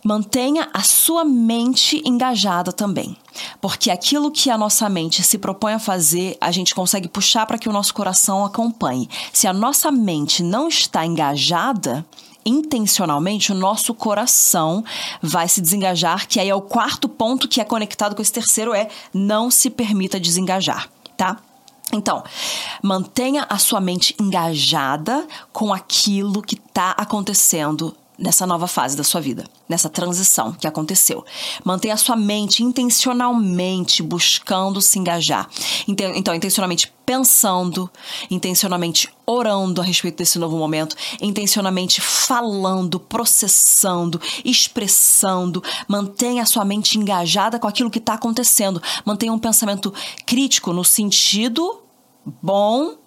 mantenha 0.03 0.69
a 0.73 0.81
sua 0.81 1.23
mente 1.25 2.01
engajada 2.05 2.71
também. 2.71 3.17
Porque 3.61 3.91
aquilo 3.91 4.31
que 4.31 4.49
a 4.49 4.57
nossa 4.57 4.89
mente 4.89 5.23
se 5.23 5.37
propõe 5.37 5.73
a 5.73 5.79
fazer, 5.79 6.37
a 6.39 6.51
gente 6.51 6.73
consegue 6.73 7.07
puxar 7.07 7.45
para 7.45 7.57
que 7.57 7.69
o 7.69 7.73
nosso 7.73 7.93
coração 7.93 8.45
acompanhe. 8.45 9.09
Se 9.33 9.47
a 9.47 9.53
nossa 9.53 9.91
mente 9.91 10.43
não 10.43 10.67
está 10.67 11.05
engajada, 11.05 12.05
intencionalmente, 12.45 13.51
o 13.51 13.55
nosso 13.55 13.93
coração 13.93 14.83
vai 15.21 15.47
se 15.47 15.61
desengajar, 15.61 16.27
que 16.27 16.39
aí 16.39 16.49
é 16.49 16.55
o 16.55 16.61
quarto 16.61 17.07
ponto 17.07 17.47
que 17.47 17.61
é 17.61 17.65
conectado 17.65 18.15
com 18.15 18.21
esse 18.21 18.33
terceiro, 18.33 18.73
é 18.73 18.87
não 19.13 19.51
se 19.51 19.69
permita 19.69 20.19
desengajar, 20.19 20.89
tá? 21.15 21.37
Então, 21.91 22.23
mantenha 22.83 23.47
a 23.49 23.57
sua 23.57 23.81
mente 23.81 24.15
engajada 24.19 25.27
com 25.51 25.73
aquilo 25.73 26.41
que 26.41 26.55
está 26.55 26.91
acontecendo 26.91 27.95
nessa 28.19 28.45
nova 28.45 28.67
fase 28.67 28.97
da 28.97 29.03
sua 29.03 29.21
vida, 29.21 29.45
nessa 29.67 29.89
transição 29.89 30.51
que 30.53 30.67
aconteceu. 30.67 31.25
Mantenha 31.63 31.93
a 31.93 31.97
sua 31.97 32.15
mente 32.15 32.63
intencionalmente 32.63 34.03
buscando 34.03 34.81
se 34.81 34.99
engajar. 34.99 35.49
Então, 35.87 36.35
intencionalmente 36.35 36.93
pensando, 37.05 37.89
intencionalmente 38.29 39.09
orando 39.25 39.81
a 39.81 39.83
respeito 39.83 40.17
desse 40.17 40.37
novo 40.37 40.57
momento, 40.57 40.95
intencionalmente 41.21 42.01
falando, 42.01 42.99
processando, 42.99 44.21
expressando. 44.43 45.63
Mantenha 45.87 46.43
a 46.43 46.45
sua 46.45 46.65
mente 46.65 46.97
engajada 46.99 47.57
com 47.57 47.67
aquilo 47.67 47.89
que 47.89 47.99
está 47.99 48.13
acontecendo. 48.13 48.81
Mantenha 49.05 49.33
um 49.33 49.39
pensamento 49.39 49.93
crítico 50.25 50.73
no 50.73 50.83
sentido 50.83 51.81
bom 52.43 52.98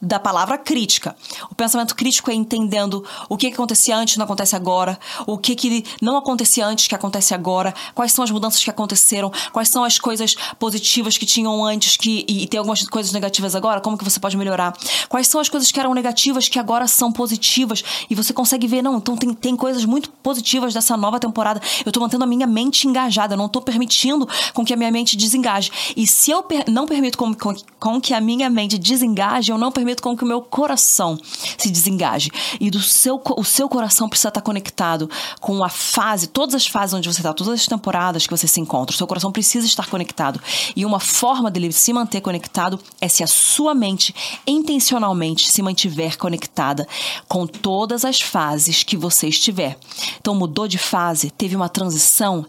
da 0.00 0.18
palavra 0.18 0.56
crítica. 0.56 1.16
O 1.50 1.54
pensamento 1.54 1.94
crítico 1.94 2.30
é 2.30 2.34
entendendo 2.34 3.04
o 3.28 3.36
que, 3.36 3.48
acontecia 3.48 3.96
antes 3.96 4.16
não 4.16 4.24
acontece 4.24 4.54
agora, 4.54 4.98
o 5.26 5.36
que, 5.36 5.54
que 5.54 5.84
não 6.00 6.16
acontecia 6.16 6.66
antes 6.66 6.86
que 6.86 6.94
acontece 6.94 7.34
agora, 7.34 7.74
quais 7.94 8.12
são 8.12 8.22
as 8.22 8.30
mudanças 8.30 8.62
que 8.62 8.70
aconteceram, 8.70 9.32
quais 9.52 9.68
são 9.68 9.82
as 9.82 9.98
coisas 9.98 10.34
positivas 10.58 11.18
que 11.18 11.26
tinham 11.26 11.64
antes 11.64 11.96
que, 11.96 12.24
e, 12.28 12.44
e 12.44 12.46
tem 12.46 12.58
algumas 12.58 12.86
coisas 12.88 13.12
negativas 13.12 13.54
agora, 13.54 13.80
como 13.80 13.98
que 13.98 14.04
você 14.04 14.20
pode 14.20 14.36
melhorar, 14.36 14.76
quais 15.08 15.26
são 15.26 15.40
as 15.40 15.48
coisas 15.48 15.72
que 15.72 15.80
eram 15.80 15.92
negativas 15.94 16.48
que 16.48 16.58
agora 16.58 16.86
são 16.86 17.10
positivas 17.10 17.82
e 18.08 18.14
você 18.14 18.32
consegue 18.32 18.66
ver, 18.66 18.82
não, 18.82 18.98
então 18.98 19.16
tem, 19.16 19.34
tem 19.34 19.56
coisas 19.56 19.84
muito 19.84 20.10
positivas 20.10 20.72
dessa 20.72 20.96
nova 20.96 21.18
temporada. 21.18 21.60
Eu 21.84 21.90
tô 21.90 22.00
mantendo 22.00 22.24
a 22.24 22.26
minha 22.26 22.46
mente 22.46 22.86
engajada, 22.86 23.34
eu 23.34 23.38
não 23.38 23.48
tô 23.48 23.60
permitindo 23.60 24.28
com 24.54 24.64
que 24.64 24.72
a 24.72 24.76
minha 24.76 24.90
mente 24.90 25.16
desengaje. 25.16 25.70
E 25.96 26.06
se 26.06 26.30
eu 26.30 26.42
per 26.42 26.64
não 26.68 26.86
permito 26.86 27.18
com, 27.18 27.34
com, 27.34 27.54
com 27.78 28.00
que 28.00 28.14
a 28.14 28.20
minha 28.20 28.48
mente 28.48 28.78
desengaje, 28.78 29.50
eu 29.50 29.58
não 29.58 29.72
permito 29.72 29.87
permito 29.88 30.02
com 30.02 30.16
que 30.16 30.24
o 30.24 30.26
meu 30.26 30.42
coração 30.42 31.18
se 31.56 31.70
desengaje. 31.70 32.30
E 32.60 32.70
do 32.70 32.80
seu, 32.80 33.20
o 33.36 33.44
seu 33.44 33.68
coração 33.68 34.08
precisa 34.08 34.28
estar 34.28 34.42
conectado 34.42 35.08
com 35.40 35.64
a 35.64 35.68
fase, 35.68 36.26
todas 36.26 36.54
as 36.54 36.66
fases 36.66 36.94
onde 36.94 37.08
você 37.08 37.20
está, 37.20 37.32
todas 37.32 37.54
as 37.54 37.66
temporadas 37.66 38.26
que 38.26 38.30
você 38.30 38.46
se 38.46 38.60
encontra. 38.60 38.94
O 38.94 38.96
seu 38.96 39.06
coração 39.06 39.32
precisa 39.32 39.66
estar 39.66 39.88
conectado. 39.88 40.40
E 40.76 40.84
uma 40.84 41.00
forma 41.00 41.50
dele 41.50 41.72
se 41.72 41.92
manter 41.92 42.20
conectado 42.20 42.78
é 43.00 43.08
se 43.08 43.22
a 43.22 43.26
sua 43.26 43.74
mente 43.74 44.14
intencionalmente 44.46 45.50
se 45.50 45.62
mantiver 45.62 46.18
conectada 46.18 46.86
com 47.26 47.46
todas 47.46 48.04
as 48.04 48.20
fases 48.20 48.82
que 48.82 48.96
você 48.96 49.28
estiver. 49.28 49.78
Então 50.20 50.34
mudou 50.34 50.68
de 50.68 50.78
fase, 50.78 51.30
teve 51.30 51.56
uma 51.56 51.68
transição, 51.68 52.44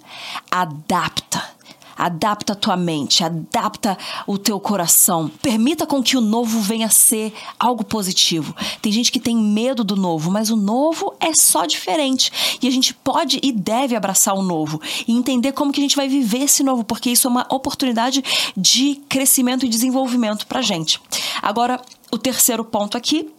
adapta 0.51 1.58
Adapta 1.99 2.53
a 2.53 2.55
tua 2.55 2.77
mente, 2.77 3.25
adapta 3.25 3.97
o 4.25 4.37
teu 4.37 4.57
coração. 4.57 5.29
Permita 5.41 5.85
com 5.85 6.01
que 6.01 6.15
o 6.15 6.21
novo 6.21 6.61
venha 6.61 6.87
a 6.87 6.89
ser 6.89 7.33
algo 7.59 7.83
positivo. 7.83 8.55
Tem 8.81 8.89
gente 8.89 9.11
que 9.11 9.19
tem 9.19 9.35
medo 9.35 9.83
do 9.83 9.97
novo, 9.97 10.31
mas 10.31 10.49
o 10.49 10.55
novo 10.55 11.13
é 11.19 11.33
só 11.33 11.65
diferente. 11.65 12.31
E 12.61 12.67
a 12.69 12.71
gente 12.71 12.93
pode 12.93 13.37
e 13.43 13.51
deve 13.51 13.97
abraçar 13.97 14.33
o 14.33 14.41
novo 14.41 14.81
e 15.05 15.11
entender 15.11 15.51
como 15.51 15.73
que 15.73 15.81
a 15.81 15.83
gente 15.83 15.97
vai 15.97 16.07
viver 16.07 16.43
esse 16.43 16.63
novo, 16.63 16.85
porque 16.85 17.09
isso 17.09 17.27
é 17.27 17.29
uma 17.29 17.45
oportunidade 17.49 18.23
de 18.55 18.95
crescimento 19.09 19.65
e 19.65 19.69
desenvolvimento 19.69 20.47
pra 20.47 20.61
gente. 20.61 21.01
Agora, 21.41 21.81
o 22.11 22.17
terceiro 22.17 22.63
ponto 22.63 22.97
aqui 22.97 23.29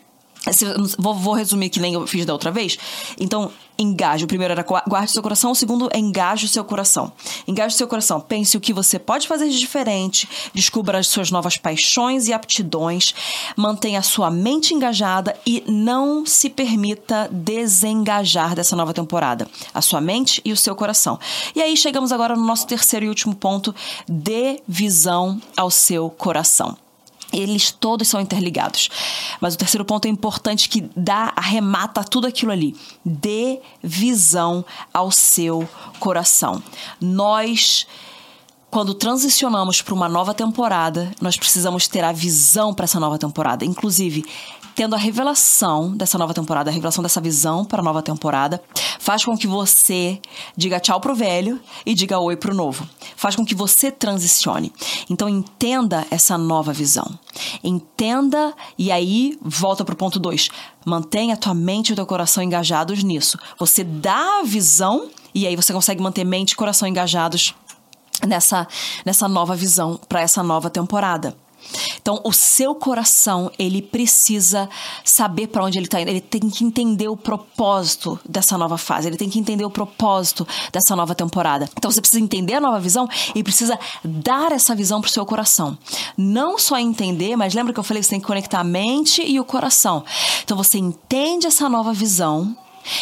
Vou, 0.98 1.14
vou, 1.14 1.34
resumir 1.34 1.68
que 1.68 1.78
nem 1.78 1.94
eu 1.94 2.06
fiz 2.06 2.24
da 2.24 2.32
outra 2.32 2.50
vez. 2.50 2.78
Então, 3.18 3.52
engaje. 3.80 4.24
O 4.24 4.28
primeiro 4.28 4.52
era 4.52 4.64
guarde 4.86 5.10
seu 5.10 5.22
coração, 5.22 5.50
o 5.52 5.54
segundo 5.54 5.88
é 5.92 5.98
engaje 5.98 6.44
o 6.44 6.48
seu 6.48 6.64
coração. 6.64 7.12
Engaje 7.48 7.74
o 7.74 7.78
seu 7.78 7.88
coração. 7.88 8.20
Pense 8.20 8.56
o 8.56 8.60
que 8.60 8.72
você 8.72 8.98
pode 8.98 9.26
fazer 9.26 9.48
de 9.48 9.58
diferente, 9.58 10.28
descubra 10.54 10.98
as 10.98 11.06
suas 11.06 11.30
novas 11.30 11.56
paixões 11.56 12.28
e 12.28 12.32
aptidões, 12.32 13.14
mantenha 13.56 14.00
a 14.00 14.02
sua 14.02 14.30
mente 14.30 14.74
engajada 14.74 15.36
e 15.46 15.64
não 15.66 16.26
se 16.26 16.50
permita 16.50 17.28
desengajar 17.30 18.54
dessa 18.54 18.76
nova 18.76 18.92
temporada. 18.92 19.48
A 19.72 19.80
sua 19.80 20.00
mente 20.00 20.40
e 20.44 20.52
o 20.52 20.56
seu 20.56 20.74
coração. 20.74 21.18
E 21.54 21.62
aí 21.62 21.76
chegamos 21.76 22.12
agora 22.12 22.36
no 22.36 22.44
nosso 22.44 22.66
terceiro 22.66 23.06
e 23.06 23.08
último 23.08 23.34
ponto: 23.34 23.74
dê 24.06 24.60
visão 24.68 25.40
ao 25.56 25.70
seu 25.70 26.10
coração. 26.10 26.76
Eles 27.32 27.70
todos 27.70 28.08
são 28.08 28.20
interligados. 28.20 28.88
Mas 29.40 29.54
o 29.54 29.58
terceiro 29.58 29.84
ponto 29.84 30.06
é 30.06 30.08
importante 30.08 30.68
que 30.68 30.88
dá, 30.96 31.32
arremata 31.36 32.02
tudo 32.04 32.26
aquilo 32.26 32.52
ali. 32.52 32.76
Dê 33.04 33.60
visão 33.82 34.64
ao 34.92 35.10
seu 35.10 35.68
coração. 35.98 36.62
Nós 37.00 37.86
quando 38.70 38.94
transicionamos 38.94 39.82
para 39.82 39.92
uma 39.92 40.08
nova 40.08 40.32
temporada, 40.32 41.10
nós 41.20 41.36
precisamos 41.36 41.88
ter 41.88 42.04
a 42.04 42.12
visão 42.12 42.72
para 42.72 42.84
essa 42.84 43.00
nova 43.00 43.18
temporada. 43.18 43.64
Inclusive, 43.64 44.24
tendo 44.76 44.94
a 44.94 44.98
revelação 44.98 45.94
dessa 45.96 46.16
nova 46.16 46.32
temporada, 46.32 46.70
a 46.70 46.72
revelação 46.72 47.02
dessa 47.02 47.20
visão 47.20 47.64
para 47.64 47.80
a 47.80 47.84
nova 47.84 48.00
temporada, 48.00 48.62
faz 49.00 49.24
com 49.24 49.36
que 49.36 49.46
você 49.46 50.20
diga 50.56 50.78
tchau 50.78 51.00
pro 51.00 51.16
velho 51.16 51.60
e 51.84 51.94
diga 51.94 52.20
oi 52.20 52.36
pro 52.36 52.54
novo. 52.54 52.88
Faz 53.16 53.34
com 53.34 53.44
que 53.44 53.56
você 53.56 53.90
transicione. 53.90 54.72
Então 55.10 55.28
entenda 55.28 56.06
essa 56.08 56.38
nova 56.38 56.72
visão. 56.72 57.18
Entenda 57.64 58.54
e 58.78 58.92
aí 58.92 59.36
volta 59.42 59.84
pro 59.84 59.96
ponto 59.96 60.20
2. 60.20 60.48
Mantenha 60.86 61.34
a 61.34 61.36
tua 61.36 61.54
mente 61.54 61.90
e 61.90 61.92
o 61.92 61.96
teu 61.96 62.06
coração 62.06 62.42
engajados 62.42 63.02
nisso. 63.02 63.36
Você 63.58 63.82
dá 63.82 64.40
a 64.40 64.44
visão 64.44 65.10
e 65.34 65.46
aí 65.46 65.56
você 65.56 65.72
consegue 65.72 66.02
manter 66.02 66.24
mente 66.24 66.52
e 66.52 66.56
coração 66.56 66.88
engajados 66.88 67.54
nessa, 68.26 68.66
nessa 69.04 69.28
nova 69.28 69.54
visão 69.54 69.98
para 70.08 70.20
essa 70.20 70.42
nova 70.42 70.70
temporada. 70.70 71.34
Então, 72.00 72.20
o 72.24 72.32
seu 72.32 72.74
coração, 72.74 73.50
ele 73.58 73.82
precisa 73.82 74.68
saber 75.04 75.48
para 75.48 75.62
onde 75.64 75.78
ele 75.78 75.86
está 75.86 76.00
indo. 76.00 76.08
Ele 76.08 76.20
tem 76.20 76.48
que 76.48 76.64
entender 76.64 77.08
o 77.08 77.16
propósito 77.16 78.18
dessa 78.28 78.56
nova 78.56 78.78
fase. 78.78 79.08
Ele 79.08 79.16
tem 79.16 79.28
que 79.28 79.38
entender 79.38 79.64
o 79.64 79.70
propósito 79.70 80.46
dessa 80.72 80.96
nova 80.96 81.14
temporada. 81.14 81.68
Então, 81.76 81.90
você 81.90 82.00
precisa 82.00 82.22
entender 82.22 82.54
a 82.54 82.60
nova 82.60 82.80
visão 82.80 83.08
e 83.34 83.42
precisa 83.42 83.78
dar 84.02 84.52
essa 84.52 84.74
visão 84.74 85.00
pro 85.00 85.10
seu 85.10 85.24
coração. 85.26 85.76
Não 86.16 86.58
só 86.58 86.78
entender, 86.78 87.36
mas 87.36 87.54
lembra 87.54 87.72
que 87.72 87.78
eu 87.78 87.84
falei 87.84 88.00
que 88.00 88.06
você 88.06 88.10
tem 88.10 88.20
que 88.20 88.26
conectar 88.26 88.60
a 88.60 88.64
mente 88.64 89.22
e 89.22 89.38
o 89.38 89.44
coração. 89.44 90.04
Então, 90.42 90.56
você 90.56 90.78
entende 90.78 91.46
essa 91.46 91.68
nova 91.68 91.92
visão 91.92 92.56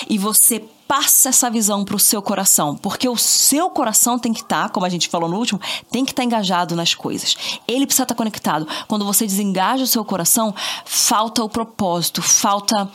e 0.09 0.19
você 0.19 0.65
passa 0.89 1.29
essa 1.29 1.51
visão 1.51 1.85
para 1.85 1.95
o 1.95 1.99
seu 1.99 2.23
coração, 2.23 2.75
porque 2.75 3.07
o 3.07 3.17
seu 3.17 3.69
coração 3.69 4.19
tem 4.19 4.33
que 4.33 4.41
estar, 4.41 4.65
tá, 4.65 4.69
como 4.71 4.87
a 4.87 4.89
gente 4.89 5.09
falou 5.09 5.29
no 5.29 5.37
último, 5.37 5.61
tem 5.91 6.03
que 6.03 6.13
estar 6.13 6.23
tá 6.23 6.27
engajado 6.27 6.75
nas 6.75 6.95
coisas. 6.95 7.37
Ele 7.69 7.85
precisa 7.85 8.05
estar 8.05 8.15
tá 8.15 8.19
conectado. 8.19 8.67
Quando 8.89 9.05
você 9.05 9.27
desengaja 9.27 9.85
o 9.85 9.87
seu 9.87 10.03
coração, 10.03 10.55
falta 10.87 11.45
o 11.45 11.49
propósito, 11.49 12.23
falta 12.23 12.91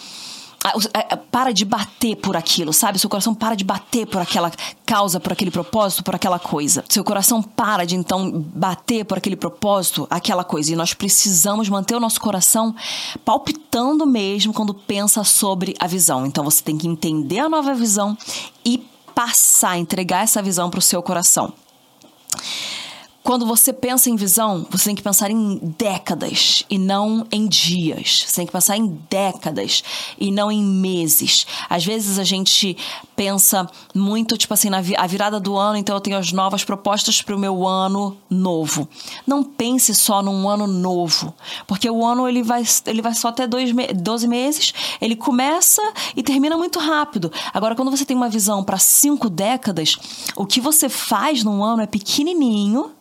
para 1.31 1.51
de 1.51 1.65
bater 1.65 2.15
por 2.15 2.37
aquilo, 2.37 2.71
sabe? 2.71 2.97
Seu 2.97 3.09
coração 3.09 3.33
para 3.33 3.55
de 3.55 3.63
bater 3.63 4.05
por 4.07 4.21
aquela 4.21 4.51
causa, 4.85 5.19
por 5.19 5.33
aquele 5.33 5.51
propósito, 5.51 6.03
por 6.03 6.15
aquela 6.15 6.39
coisa. 6.39 6.83
Seu 6.87 7.03
coração 7.03 7.41
para 7.41 7.85
de 7.85 7.95
então 7.95 8.31
bater 8.31 9.03
por 9.03 9.17
aquele 9.17 9.35
propósito, 9.35 10.07
aquela 10.09 10.43
coisa. 10.43 10.71
E 10.71 10.75
nós 10.75 10.93
precisamos 10.93 11.67
manter 11.67 11.95
o 11.95 11.99
nosso 11.99 12.21
coração 12.21 12.75
palpitando 13.25 14.05
mesmo 14.05 14.53
quando 14.53 14.73
pensa 14.73 15.23
sobre 15.23 15.75
a 15.79 15.87
visão. 15.87 16.25
Então 16.25 16.43
você 16.43 16.63
tem 16.63 16.77
que 16.77 16.87
entender 16.87 17.39
a 17.39 17.49
nova 17.49 17.73
visão 17.73 18.17
e 18.63 18.77
passar, 19.13 19.77
entregar 19.77 20.23
essa 20.23 20.41
visão 20.41 20.69
para 20.69 20.79
o 20.79 20.81
seu 20.81 21.03
coração. 21.03 21.53
Quando 23.23 23.45
você 23.45 23.71
pensa 23.71 24.09
em 24.09 24.17
visão, 24.17 24.67
você 24.69 24.85
tem 24.85 24.95
que 24.95 25.01
pensar 25.01 25.31
em 25.31 25.57
décadas 25.77 26.65
e 26.69 26.77
não 26.77 27.25
em 27.31 27.47
dias. 27.47 28.25
Você 28.27 28.35
tem 28.35 28.45
que 28.45 28.51
pensar 28.51 28.75
em 28.75 28.99
décadas 29.09 29.81
e 30.19 30.29
não 30.29 30.51
em 30.51 30.61
meses. 30.61 31.47
Às 31.69 31.85
vezes 31.85 32.19
a 32.19 32.25
gente 32.25 32.75
pensa 33.15 33.65
muito, 33.95 34.37
tipo 34.37 34.53
assim, 34.53 34.69
na 34.69 34.79
a 34.97 35.07
virada 35.07 35.39
do 35.39 35.55
ano, 35.55 35.77
então 35.77 35.95
eu 35.95 36.01
tenho 36.01 36.17
as 36.17 36.33
novas 36.33 36.65
propostas 36.65 37.21
para 37.21 37.33
o 37.33 37.39
meu 37.39 37.65
ano 37.65 38.17
novo. 38.29 38.89
Não 39.25 39.41
pense 39.41 39.95
só 39.95 40.21
num 40.21 40.49
ano 40.49 40.67
novo, 40.67 41.33
porque 41.65 41.89
o 41.89 42.05
ano 42.05 42.27
ele 42.27 42.43
vai, 42.43 42.63
ele 42.87 43.01
vai 43.01 43.13
só 43.13 43.29
até 43.29 43.47
dois, 43.47 43.71
12 43.95 44.27
meses, 44.27 44.73
ele 44.99 45.15
começa 45.15 45.81
e 46.13 46.21
termina 46.21 46.57
muito 46.57 46.77
rápido. 46.77 47.31
Agora, 47.53 47.73
quando 47.73 47.89
você 47.89 48.03
tem 48.03 48.17
uma 48.17 48.27
visão 48.27 48.65
para 48.65 48.77
cinco 48.77 49.29
décadas, 49.29 49.95
o 50.35 50.45
que 50.45 50.59
você 50.59 50.89
faz 50.89 51.41
num 51.41 51.63
ano 51.63 51.81
é 51.81 51.87
pequenininho 51.87 52.91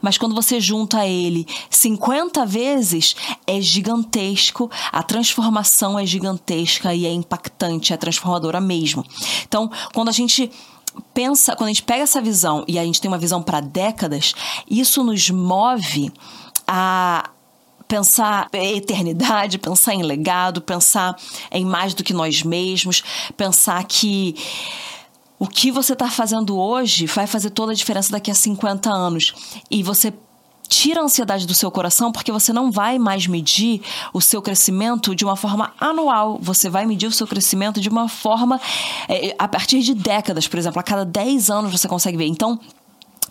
mas 0.00 0.18
quando 0.18 0.34
você 0.34 0.60
junta 0.60 1.06
ele 1.06 1.46
50 1.70 2.44
vezes, 2.46 3.14
é 3.46 3.60
gigantesco, 3.60 4.70
a 4.90 5.02
transformação 5.02 5.98
é 5.98 6.06
gigantesca 6.06 6.94
e 6.94 7.06
é 7.06 7.12
impactante, 7.12 7.92
é 7.92 7.96
transformadora 7.96 8.60
mesmo. 8.60 9.04
Então, 9.46 9.70
quando 9.92 10.08
a 10.08 10.12
gente 10.12 10.50
pensa, 11.14 11.56
quando 11.56 11.68
a 11.68 11.72
gente 11.72 11.82
pega 11.82 12.02
essa 12.02 12.20
visão 12.20 12.64
e 12.68 12.78
a 12.78 12.84
gente 12.84 13.00
tem 13.00 13.10
uma 13.10 13.18
visão 13.18 13.42
para 13.42 13.60
décadas, 13.60 14.34
isso 14.68 15.02
nos 15.02 15.30
move 15.30 16.12
a 16.66 17.30
pensar 17.92 18.48
eternidade, 18.54 19.58
pensar 19.58 19.94
em 19.94 20.02
legado, 20.02 20.62
pensar 20.62 21.14
em 21.50 21.64
mais 21.64 21.92
do 21.92 22.02
que 22.02 22.14
nós 22.14 22.42
mesmos, 22.42 23.02
pensar 23.36 23.84
que 23.84 24.34
o 25.42 25.46
que 25.48 25.72
você 25.72 25.92
está 25.94 26.08
fazendo 26.08 26.56
hoje 26.56 27.04
vai 27.06 27.26
fazer 27.26 27.50
toda 27.50 27.72
a 27.72 27.74
diferença 27.74 28.12
daqui 28.12 28.30
a 28.30 28.34
50 28.34 28.88
anos. 28.88 29.34
E 29.68 29.82
você 29.82 30.14
tira 30.68 31.00
a 31.00 31.02
ansiedade 31.02 31.48
do 31.48 31.52
seu 31.52 31.68
coração 31.68 32.12
porque 32.12 32.30
você 32.30 32.52
não 32.52 32.70
vai 32.70 32.96
mais 32.96 33.26
medir 33.26 33.82
o 34.14 34.20
seu 34.20 34.40
crescimento 34.40 35.16
de 35.16 35.24
uma 35.24 35.34
forma 35.34 35.72
anual. 35.80 36.38
Você 36.40 36.70
vai 36.70 36.86
medir 36.86 37.08
o 37.08 37.10
seu 37.10 37.26
crescimento 37.26 37.80
de 37.80 37.88
uma 37.88 38.08
forma 38.08 38.60
é, 39.08 39.34
a 39.36 39.48
partir 39.48 39.80
de 39.80 39.94
décadas, 39.94 40.46
por 40.46 40.60
exemplo. 40.60 40.78
A 40.78 40.82
cada 40.84 41.04
10 41.04 41.50
anos 41.50 41.72
você 41.72 41.88
consegue 41.88 42.16
ver. 42.16 42.26
Então, 42.26 42.60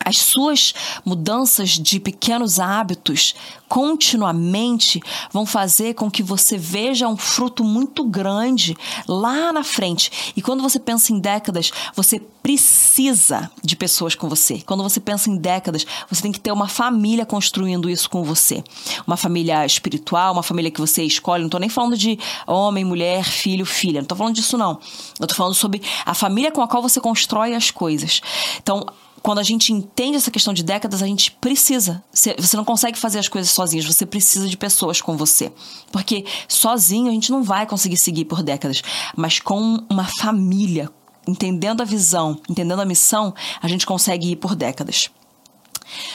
as 0.06 0.18
suas 0.18 0.74
mudanças 1.06 1.70
de 1.72 2.00
pequenos 2.00 2.60
hábitos 2.60 3.36
continuamente 3.68 5.02
vão 5.32 5.46
fazer 5.46 5.94
com 5.94 6.12
que 6.12 6.22
você 6.22 6.58
veja 6.58 7.08
um 7.08 7.16
fruto 7.16 7.64
muito 7.64 8.04
grande 8.04 8.76
lá 9.08 9.54
na 9.54 9.64
frente. 9.64 10.34
E 10.36 10.42
quando 10.42 10.62
você 10.62 10.78
pensa 10.78 11.14
em 11.14 11.20
décadas, 11.20 11.72
você 11.96 12.20
precisa 12.44 13.50
de 13.64 13.76
pessoas 13.78 14.14
com 14.14 14.28
você. 14.28 14.62
Quando 14.66 14.84
você 14.84 15.00
pensa 15.00 15.30
em 15.30 15.38
décadas, 15.38 15.86
você 16.10 16.22
tem 16.22 16.34
que 16.34 16.40
ter 16.40 16.52
uma 16.52 16.68
família 16.68 17.26
construindo 17.26 17.90
isso 17.90 18.10
com 18.10 18.24
você. 18.24 18.62
Uma 19.08 19.16
família 19.16 19.66
espiritual, 19.66 20.34
uma 20.34 20.44
família 20.44 20.70
que 20.70 20.82
você 20.82 21.04
escolhe. 21.04 21.42
Não 21.42 21.48
estou 21.48 21.60
nem 21.60 21.70
falando 21.70 21.96
de 21.96 22.20
homem, 22.46 22.84
mulher, 22.84 23.24
filho, 23.24 23.66
filha. 23.66 24.02
Não 24.02 24.06
estou 24.06 24.18
falando 24.18 24.36
disso, 24.36 24.58
não. 24.58 24.80
Eu 25.18 25.24
estou 25.24 25.36
falando 25.36 25.56
sobre 25.56 25.82
a 26.06 26.14
família 26.14 26.52
com 26.52 26.62
a 26.62 26.68
qual 26.68 26.82
você 26.82 27.00
constrói 27.00 27.54
as 27.54 27.72
coisas. 27.72 28.22
Então, 28.62 28.86
quando 29.22 29.40
a 29.40 29.44
gente 29.44 29.72
entende 29.72 30.18
essa 30.18 30.32
questão 30.32 30.54
de 30.54 30.64
décadas, 30.64 31.02
a 31.02 31.06
gente 31.06 31.32
precisa. 31.32 32.04
Você 32.12 32.58
não 32.58 32.66
consegue 32.66 32.98
fazer 32.98 33.20
as 33.20 33.28
coisas 33.28 33.52
sozinhos, 33.52 33.86
você 33.86 34.06
precisa 34.06 34.48
de 34.48 34.58
pessoas 34.58 35.00
com 35.00 35.16
você. 35.16 35.52
Porque 35.92 36.26
sozinho 36.48 37.08
a 37.08 37.12
gente 37.12 37.32
não 37.32 37.44
vai 37.44 37.66
conseguir 37.66 37.98
seguir 37.98 38.26
por 38.26 38.42
décadas. 38.42 38.82
Mas 39.16 39.40
com 39.40 39.84
uma 39.90 40.06
família, 40.20 40.90
entendendo 41.28 41.82
a 41.82 41.86
visão, 41.86 42.40
entendendo 42.50 42.82
a 42.82 42.86
missão, 42.86 43.34
a 43.62 43.68
gente 43.68 43.86
consegue 43.86 44.32
ir 44.32 44.38
por 44.38 44.56
décadas. 44.56 45.10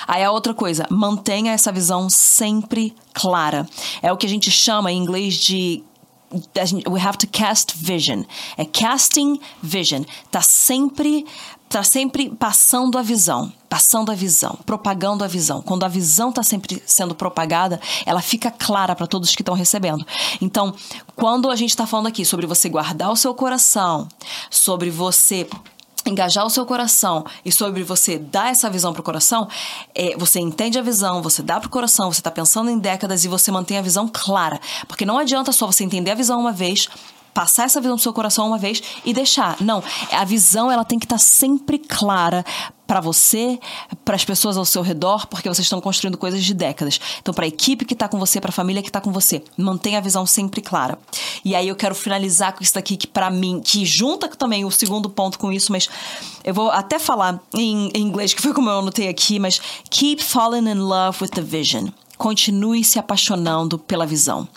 Aí 0.07 0.25
a 0.25 0.33
outra 0.33 0.55
coisa, 0.55 0.87
mantenha 0.91 1.53
essa 1.53 1.71
visão 1.71 2.09
sempre 2.09 2.95
clara. 3.13 3.69
É 4.03 4.13
o 4.13 4.17
que 4.17 4.27
a 4.27 4.29
gente 4.29 4.51
chama 4.51 4.91
em 4.91 4.99
inglês 4.99 5.35
de 5.35 5.85
we 6.89 7.01
have 7.01 7.17
to 7.19 7.27
cast 7.27 7.77
vision. 7.77 8.25
É 8.57 8.65
casting 8.65 9.41
vision. 9.63 10.03
Tá 10.31 10.43
sempre 10.43 11.25
tá 11.69 11.83
sempre 11.83 12.31
passando 12.31 12.97
a 12.97 13.03
visão, 13.03 13.53
passando 13.69 14.13
a 14.13 14.15
visão, 14.15 14.57
propagando 14.65 15.25
a 15.25 15.27
visão. 15.27 15.61
Quando 15.61 15.85
a 15.85 15.89
visão 15.89 16.31
está 16.31 16.43
sempre 16.43 16.81
sendo 16.87 17.15
propagada, 17.15 17.81
ela 18.05 18.23
fica 18.23 18.51
clara 18.51 18.95
para 18.95 19.07
todos 19.07 19.35
que 19.35 19.43
estão 19.43 19.55
recebendo. 19.55 20.07
Então, 20.41 20.75
quando 21.17 21.51
a 21.51 21.57
gente 21.57 21.71
está 21.71 21.87
falando 21.87 22.07
aqui 22.07 22.25
sobre 22.25 22.47
você 22.47 22.69
guardar 22.69 23.11
o 23.11 23.17
seu 23.17 23.35
coração, 23.35 24.09
sobre 24.49 24.91
você 24.91 25.49
engajar 26.11 26.45
o 26.45 26.51
seu 26.51 26.65
coração 26.65 27.25
e 27.45 27.53
sobre 27.53 27.83
você 27.83 28.19
dar 28.19 28.51
essa 28.51 28.69
visão 28.71 28.93
para 28.93 29.01
o 29.01 29.05
coração, 29.05 29.49
é, 29.95 30.17
você 30.17 30.41
entende 30.41 30.79
a 30.79 30.83
visão, 30.83 31.23
você 31.23 31.43
dá 31.43 31.59
para 31.61 31.67
o 31.67 31.71
coração, 31.71 32.13
você 32.13 32.21
está 32.21 32.31
pensando 32.31 32.71
em 32.71 32.79
décadas 32.79 33.25
e 33.25 33.29
você 33.29 33.51
mantém 33.51 33.79
a 33.79 33.83
visão 33.83 34.09
clara. 34.13 34.61
Porque 34.87 35.05
não 35.05 35.19
adianta 35.19 35.53
só 35.53 35.67
você 35.67 35.85
entender 35.85 36.11
a 36.11 36.15
visão 36.15 36.41
uma 36.41 36.53
vez, 36.53 36.89
passar 37.37 37.65
essa 37.65 37.83
visão 37.83 37.97
do 37.97 38.01
seu 38.01 38.15
coração 38.15 38.47
uma 38.47 38.57
vez 38.57 38.83
e 39.05 39.13
deixar. 39.13 39.59
Não, 39.61 39.85
a 40.11 40.25
visão 40.25 40.73
ela 40.73 40.87
tem 40.87 40.99
que 40.99 41.05
estar 41.05 41.17
tá 41.17 41.23
sempre 41.23 41.79
clara 41.79 42.43
para 42.87 42.99
você, 42.99 43.61
para 44.07 44.17
as 44.17 44.25
pessoas 44.25 44.57
ao 44.57 44.65
seu 44.65 44.81
redor, 44.81 45.27
porque 45.27 45.47
vocês 45.47 45.67
estão 45.67 45.79
construindo 45.79 46.17
coisas 46.17 46.43
de 46.43 46.55
décadas. 46.55 46.99
Então, 47.21 47.35
para 47.35 47.45
a 47.45 47.49
equipe 47.49 47.85
que 47.85 47.93
está 47.93 48.09
com 48.09 48.19
você, 48.19 48.41
para 48.41 48.49
a 48.49 48.53
família 48.53 48.81
que 48.81 48.89
está 48.89 49.03
com 49.03 49.13
você, 49.13 49.43
mantenha 49.55 49.99
a 49.99 50.01
visão 50.01 50.25
sempre 50.25 50.63
clara. 50.63 50.99
E 51.45 51.55
aí 51.55 51.69
eu 51.69 51.77
quero 51.77 51.95
finalizar 51.95 52.55
com 52.55 52.63
isso 52.63 52.73
daqui 52.73 52.97
que 52.97 53.07
para 53.07 53.29
mim, 53.29 53.61
que 53.63 53.85
junta 53.85 54.29
também 54.29 54.65
o 54.65 54.71
segundo 54.71 55.11
ponto 55.11 55.39
com 55.39 55.53
isso, 55.53 55.71
mas 55.73 55.91
eu 56.43 56.55
vou 56.55 56.71
até 56.71 56.99
falar 56.99 57.39
em, 57.53 57.91
em 57.93 58.01
inglês, 58.01 58.33
que 58.33 58.41
foi 58.41 58.55
como 58.55 58.71
eu 58.71 58.79
anotei 58.79 59.09
aqui, 59.09 59.39
mas 59.39 59.61
keep 59.91 60.25
falling 60.25 60.71
in 60.71 60.79
love 60.79 61.19
with 61.21 61.31
the 61.31 61.43
vision. 61.43 61.89
Continue 62.17 62.83
se 62.83 62.99
apaixonando 62.99 63.79
pela 63.79 64.07
visão. 64.07 64.49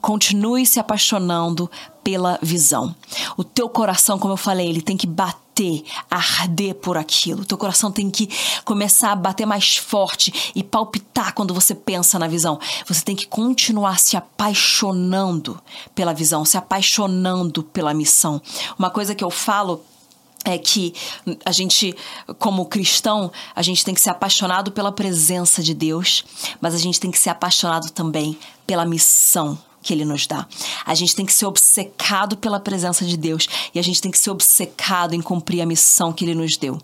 Continue 0.00 0.64
se 0.64 0.78
apaixonando 0.78 1.68
pela 2.08 2.38
visão. 2.40 2.96
O 3.36 3.44
teu 3.44 3.68
coração, 3.68 4.18
como 4.18 4.32
eu 4.32 4.38
falei, 4.38 4.66
ele 4.66 4.80
tem 4.80 4.96
que 4.96 5.06
bater, 5.06 5.84
arder 6.10 6.74
por 6.76 6.96
aquilo. 6.96 7.42
O 7.42 7.44
teu 7.44 7.58
coração 7.58 7.92
tem 7.92 8.10
que 8.10 8.30
começar 8.64 9.12
a 9.12 9.14
bater 9.14 9.44
mais 9.44 9.76
forte 9.76 10.52
e 10.54 10.64
palpitar 10.64 11.34
quando 11.34 11.52
você 11.52 11.74
pensa 11.74 12.18
na 12.18 12.26
visão. 12.26 12.58
Você 12.86 13.02
tem 13.02 13.14
que 13.14 13.26
continuar 13.26 14.00
se 14.00 14.16
apaixonando 14.16 15.60
pela 15.94 16.14
visão, 16.14 16.46
se 16.46 16.56
apaixonando 16.56 17.62
pela 17.62 17.92
missão. 17.92 18.40
Uma 18.78 18.88
coisa 18.88 19.14
que 19.14 19.22
eu 19.22 19.30
falo 19.30 19.84
é 20.46 20.56
que 20.56 20.94
a 21.44 21.52
gente, 21.52 21.94
como 22.38 22.64
cristão, 22.64 23.30
a 23.54 23.60
gente 23.60 23.84
tem 23.84 23.94
que 23.94 24.00
ser 24.00 24.08
apaixonado 24.08 24.72
pela 24.72 24.90
presença 24.90 25.62
de 25.62 25.74
Deus, 25.74 26.24
mas 26.58 26.74
a 26.74 26.78
gente 26.78 26.98
tem 26.98 27.10
que 27.10 27.18
ser 27.18 27.28
apaixonado 27.28 27.90
também 27.90 28.38
pela 28.66 28.86
missão 28.86 29.58
que 29.82 29.92
ele 29.92 30.04
nos 30.04 30.26
dá. 30.26 30.46
A 30.84 30.94
gente 30.94 31.14
tem 31.14 31.24
que 31.24 31.32
ser 31.32 31.46
obcecado 31.46 32.36
pela 32.36 32.60
presença 32.60 33.04
de 33.04 33.16
Deus 33.16 33.48
e 33.74 33.78
a 33.78 33.82
gente 33.82 34.00
tem 34.00 34.10
que 34.10 34.18
ser 34.18 34.30
obcecado 34.30 35.14
em 35.14 35.22
cumprir 35.22 35.60
a 35.60 35.66
missão 35.66 36.12
que 36.12 36.24
ele 36.24 36.34
nos 36.34 36.56
deu. 36.56 36.78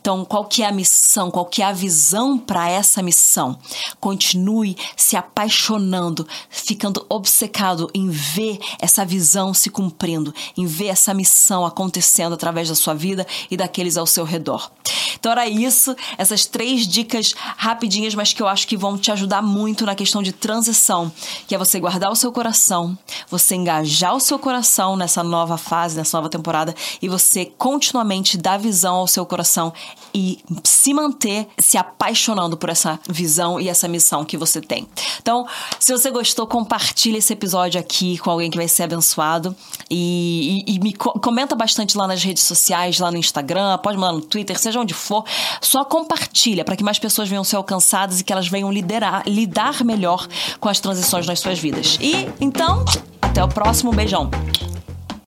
Então, 0.00 0.24
qual 0.24 0.44
que 0.44 0.62
é 0.62 0.66
a 0.66 0.72
missão? 0.72 1.30
Qual 1.30 1.44
que 1.46 1.62
é 1.62 1.64
a 1.64 1.72
visão 1.72 2.38
para 2.38 2.68
essa 2.68 3.02
missão? 3.02 3.58
Continue 4.00 4.76
se 4.96 5.16
apaixonando, 5.16 6.26
ficando 6.48 7.04
obcecado 7.08 7.90
em 7.94 8.08
ver 8.08 8.58
essa 8.78 9.04
visão 9.04 9.52
se 9.52 9.70
cumprindo, 9.70 10.34
em 10.56 10.66
ver 10.66 10.88
essa 10.88 11.12
missão 11.12 11.64
acontecendo 11.64 12.34
através 12.34 12.68
da 12.68 12.74
sua 12.74 12.94
vida 12.94 13.26
e 13.50 13.56
daqueles 13.56 13.96
ao 13.96 14.06
seu 14.06 14.24
redor. 14.24 14.70
Então 15.18 15.32
era 15.32 15.48
isso, 15.48 15.96
essas 16.18 16.44
três 16.44 16.86
dicas 16.86 17.34
rapidinhas, 17.56 18.14
mas 18.14 18.32
que 18.32 18.42
eu 18.42 18.48
acho 18.48 18.66
que 18.66 18.76
vão 18.76 18.98
te 18.98 19.10
ajudar 19.10 19.42
muito 19.42 19.84
na 19.86 19.94
questão 19.94 20.22
de 20.22 20.32
transição, 20.32 21.10
que 21.46 21.54
é 21.54 21.58
você 21.58 21.80
guardar 21.80 22.10
o 22.10 22.16
seu 22.16 22.30
coração, 22.36 22.98
você 23.30 23.54
engajar 23.54 24.14
o 24.14 24.20
seu 24.20 24.38
coração 24.38 24.94
nessa 24.94 25.24
nova 25.24 25.56
fase, 25.56 25.96
nessa 25.96 26.18
nova 26.18 26.28
temporada 26.28 26.74
e 27.00 27.08
você 27.08 27.46
continuamente 27.46 28.36
dar 28.36 28.58
visão 28.58 28.96
ao 28.96 29.06
seu 29.06 29.24
coração 29.24 29.72
e 30.12 30.38
se 30.62 30.92
manter 30.92 31.48
se 31.58 31.78
apaixonando 31.78 32.54
por 32.54 32.68
essa 32.68 33.00
visão 33.08 33.58
e 33.58 33.70
essa 33.70 33.88
missão 33.88 34.22
que 34.22 34.36
você 34.36 34.60
tem. 34.60 34.86
Então, 35.18 35.46
se 35.80 35.92
você 35.92 36.10
gostou, 36.10 36.46
compartilhe 36.46 37.16
esse 37.16 37.32
episódio 37.32 37.80
aqui 37.80 38.18
com 38.18 38.30
alguém 38.30 38.50
que 38.50 38.58
vai 38.58 38.68
ser 38.68 38.82
abençoado 38.82 39.56
e, 39.90 40.62
e, 40.66 40.74
e 40.74 40.78
me 40.78 40.92
co 40.92 41.18
comenta 41.18 41.54
bastante 41.54 41.96
lá 41.96 42.06
nas 42.06 42.22
redes 42.22 42.42
sociais, 42.42 42.98
lá 42.98 43.10
no 43.10 43.16
Instagram, 43.16 43.78
pode 43.78 43.96
mandar 43.96 44.12
no 44.12 44.20
Twitter, 44.20 44.58
seja 44.58 44.78
onde 44.78 44.92
for, 44.92 45.24
só 45.62 45.86
compartilha 45.86 46.66
para 46.66 46.76
que 46.76 46.84
mais 46.84 46.98
pessoas 46.98 47.30
venham 47.30 47.44
ser 47.44 47.56
alcançadas 47.56 48.20
e 48.20 48.24
que 48.24 48.30
elas 48.30 48.46
venham 48.46 48.70
liderar, 48.70 49.22
lidar 49.26 49.82
melhor 49.82 50.28
com 50.60 50.68
as 50.68 50.80
transições 50.80 51.26
nas 51.26 51.40
suas 51.40 51.58
vidas. 51.58 51.96
E 51.98 52.25
então, 52.40 52.84
até 53.20 53.42
o 53.42 53.48
próximo 53.48 53.92
beijão. 53.92 54.30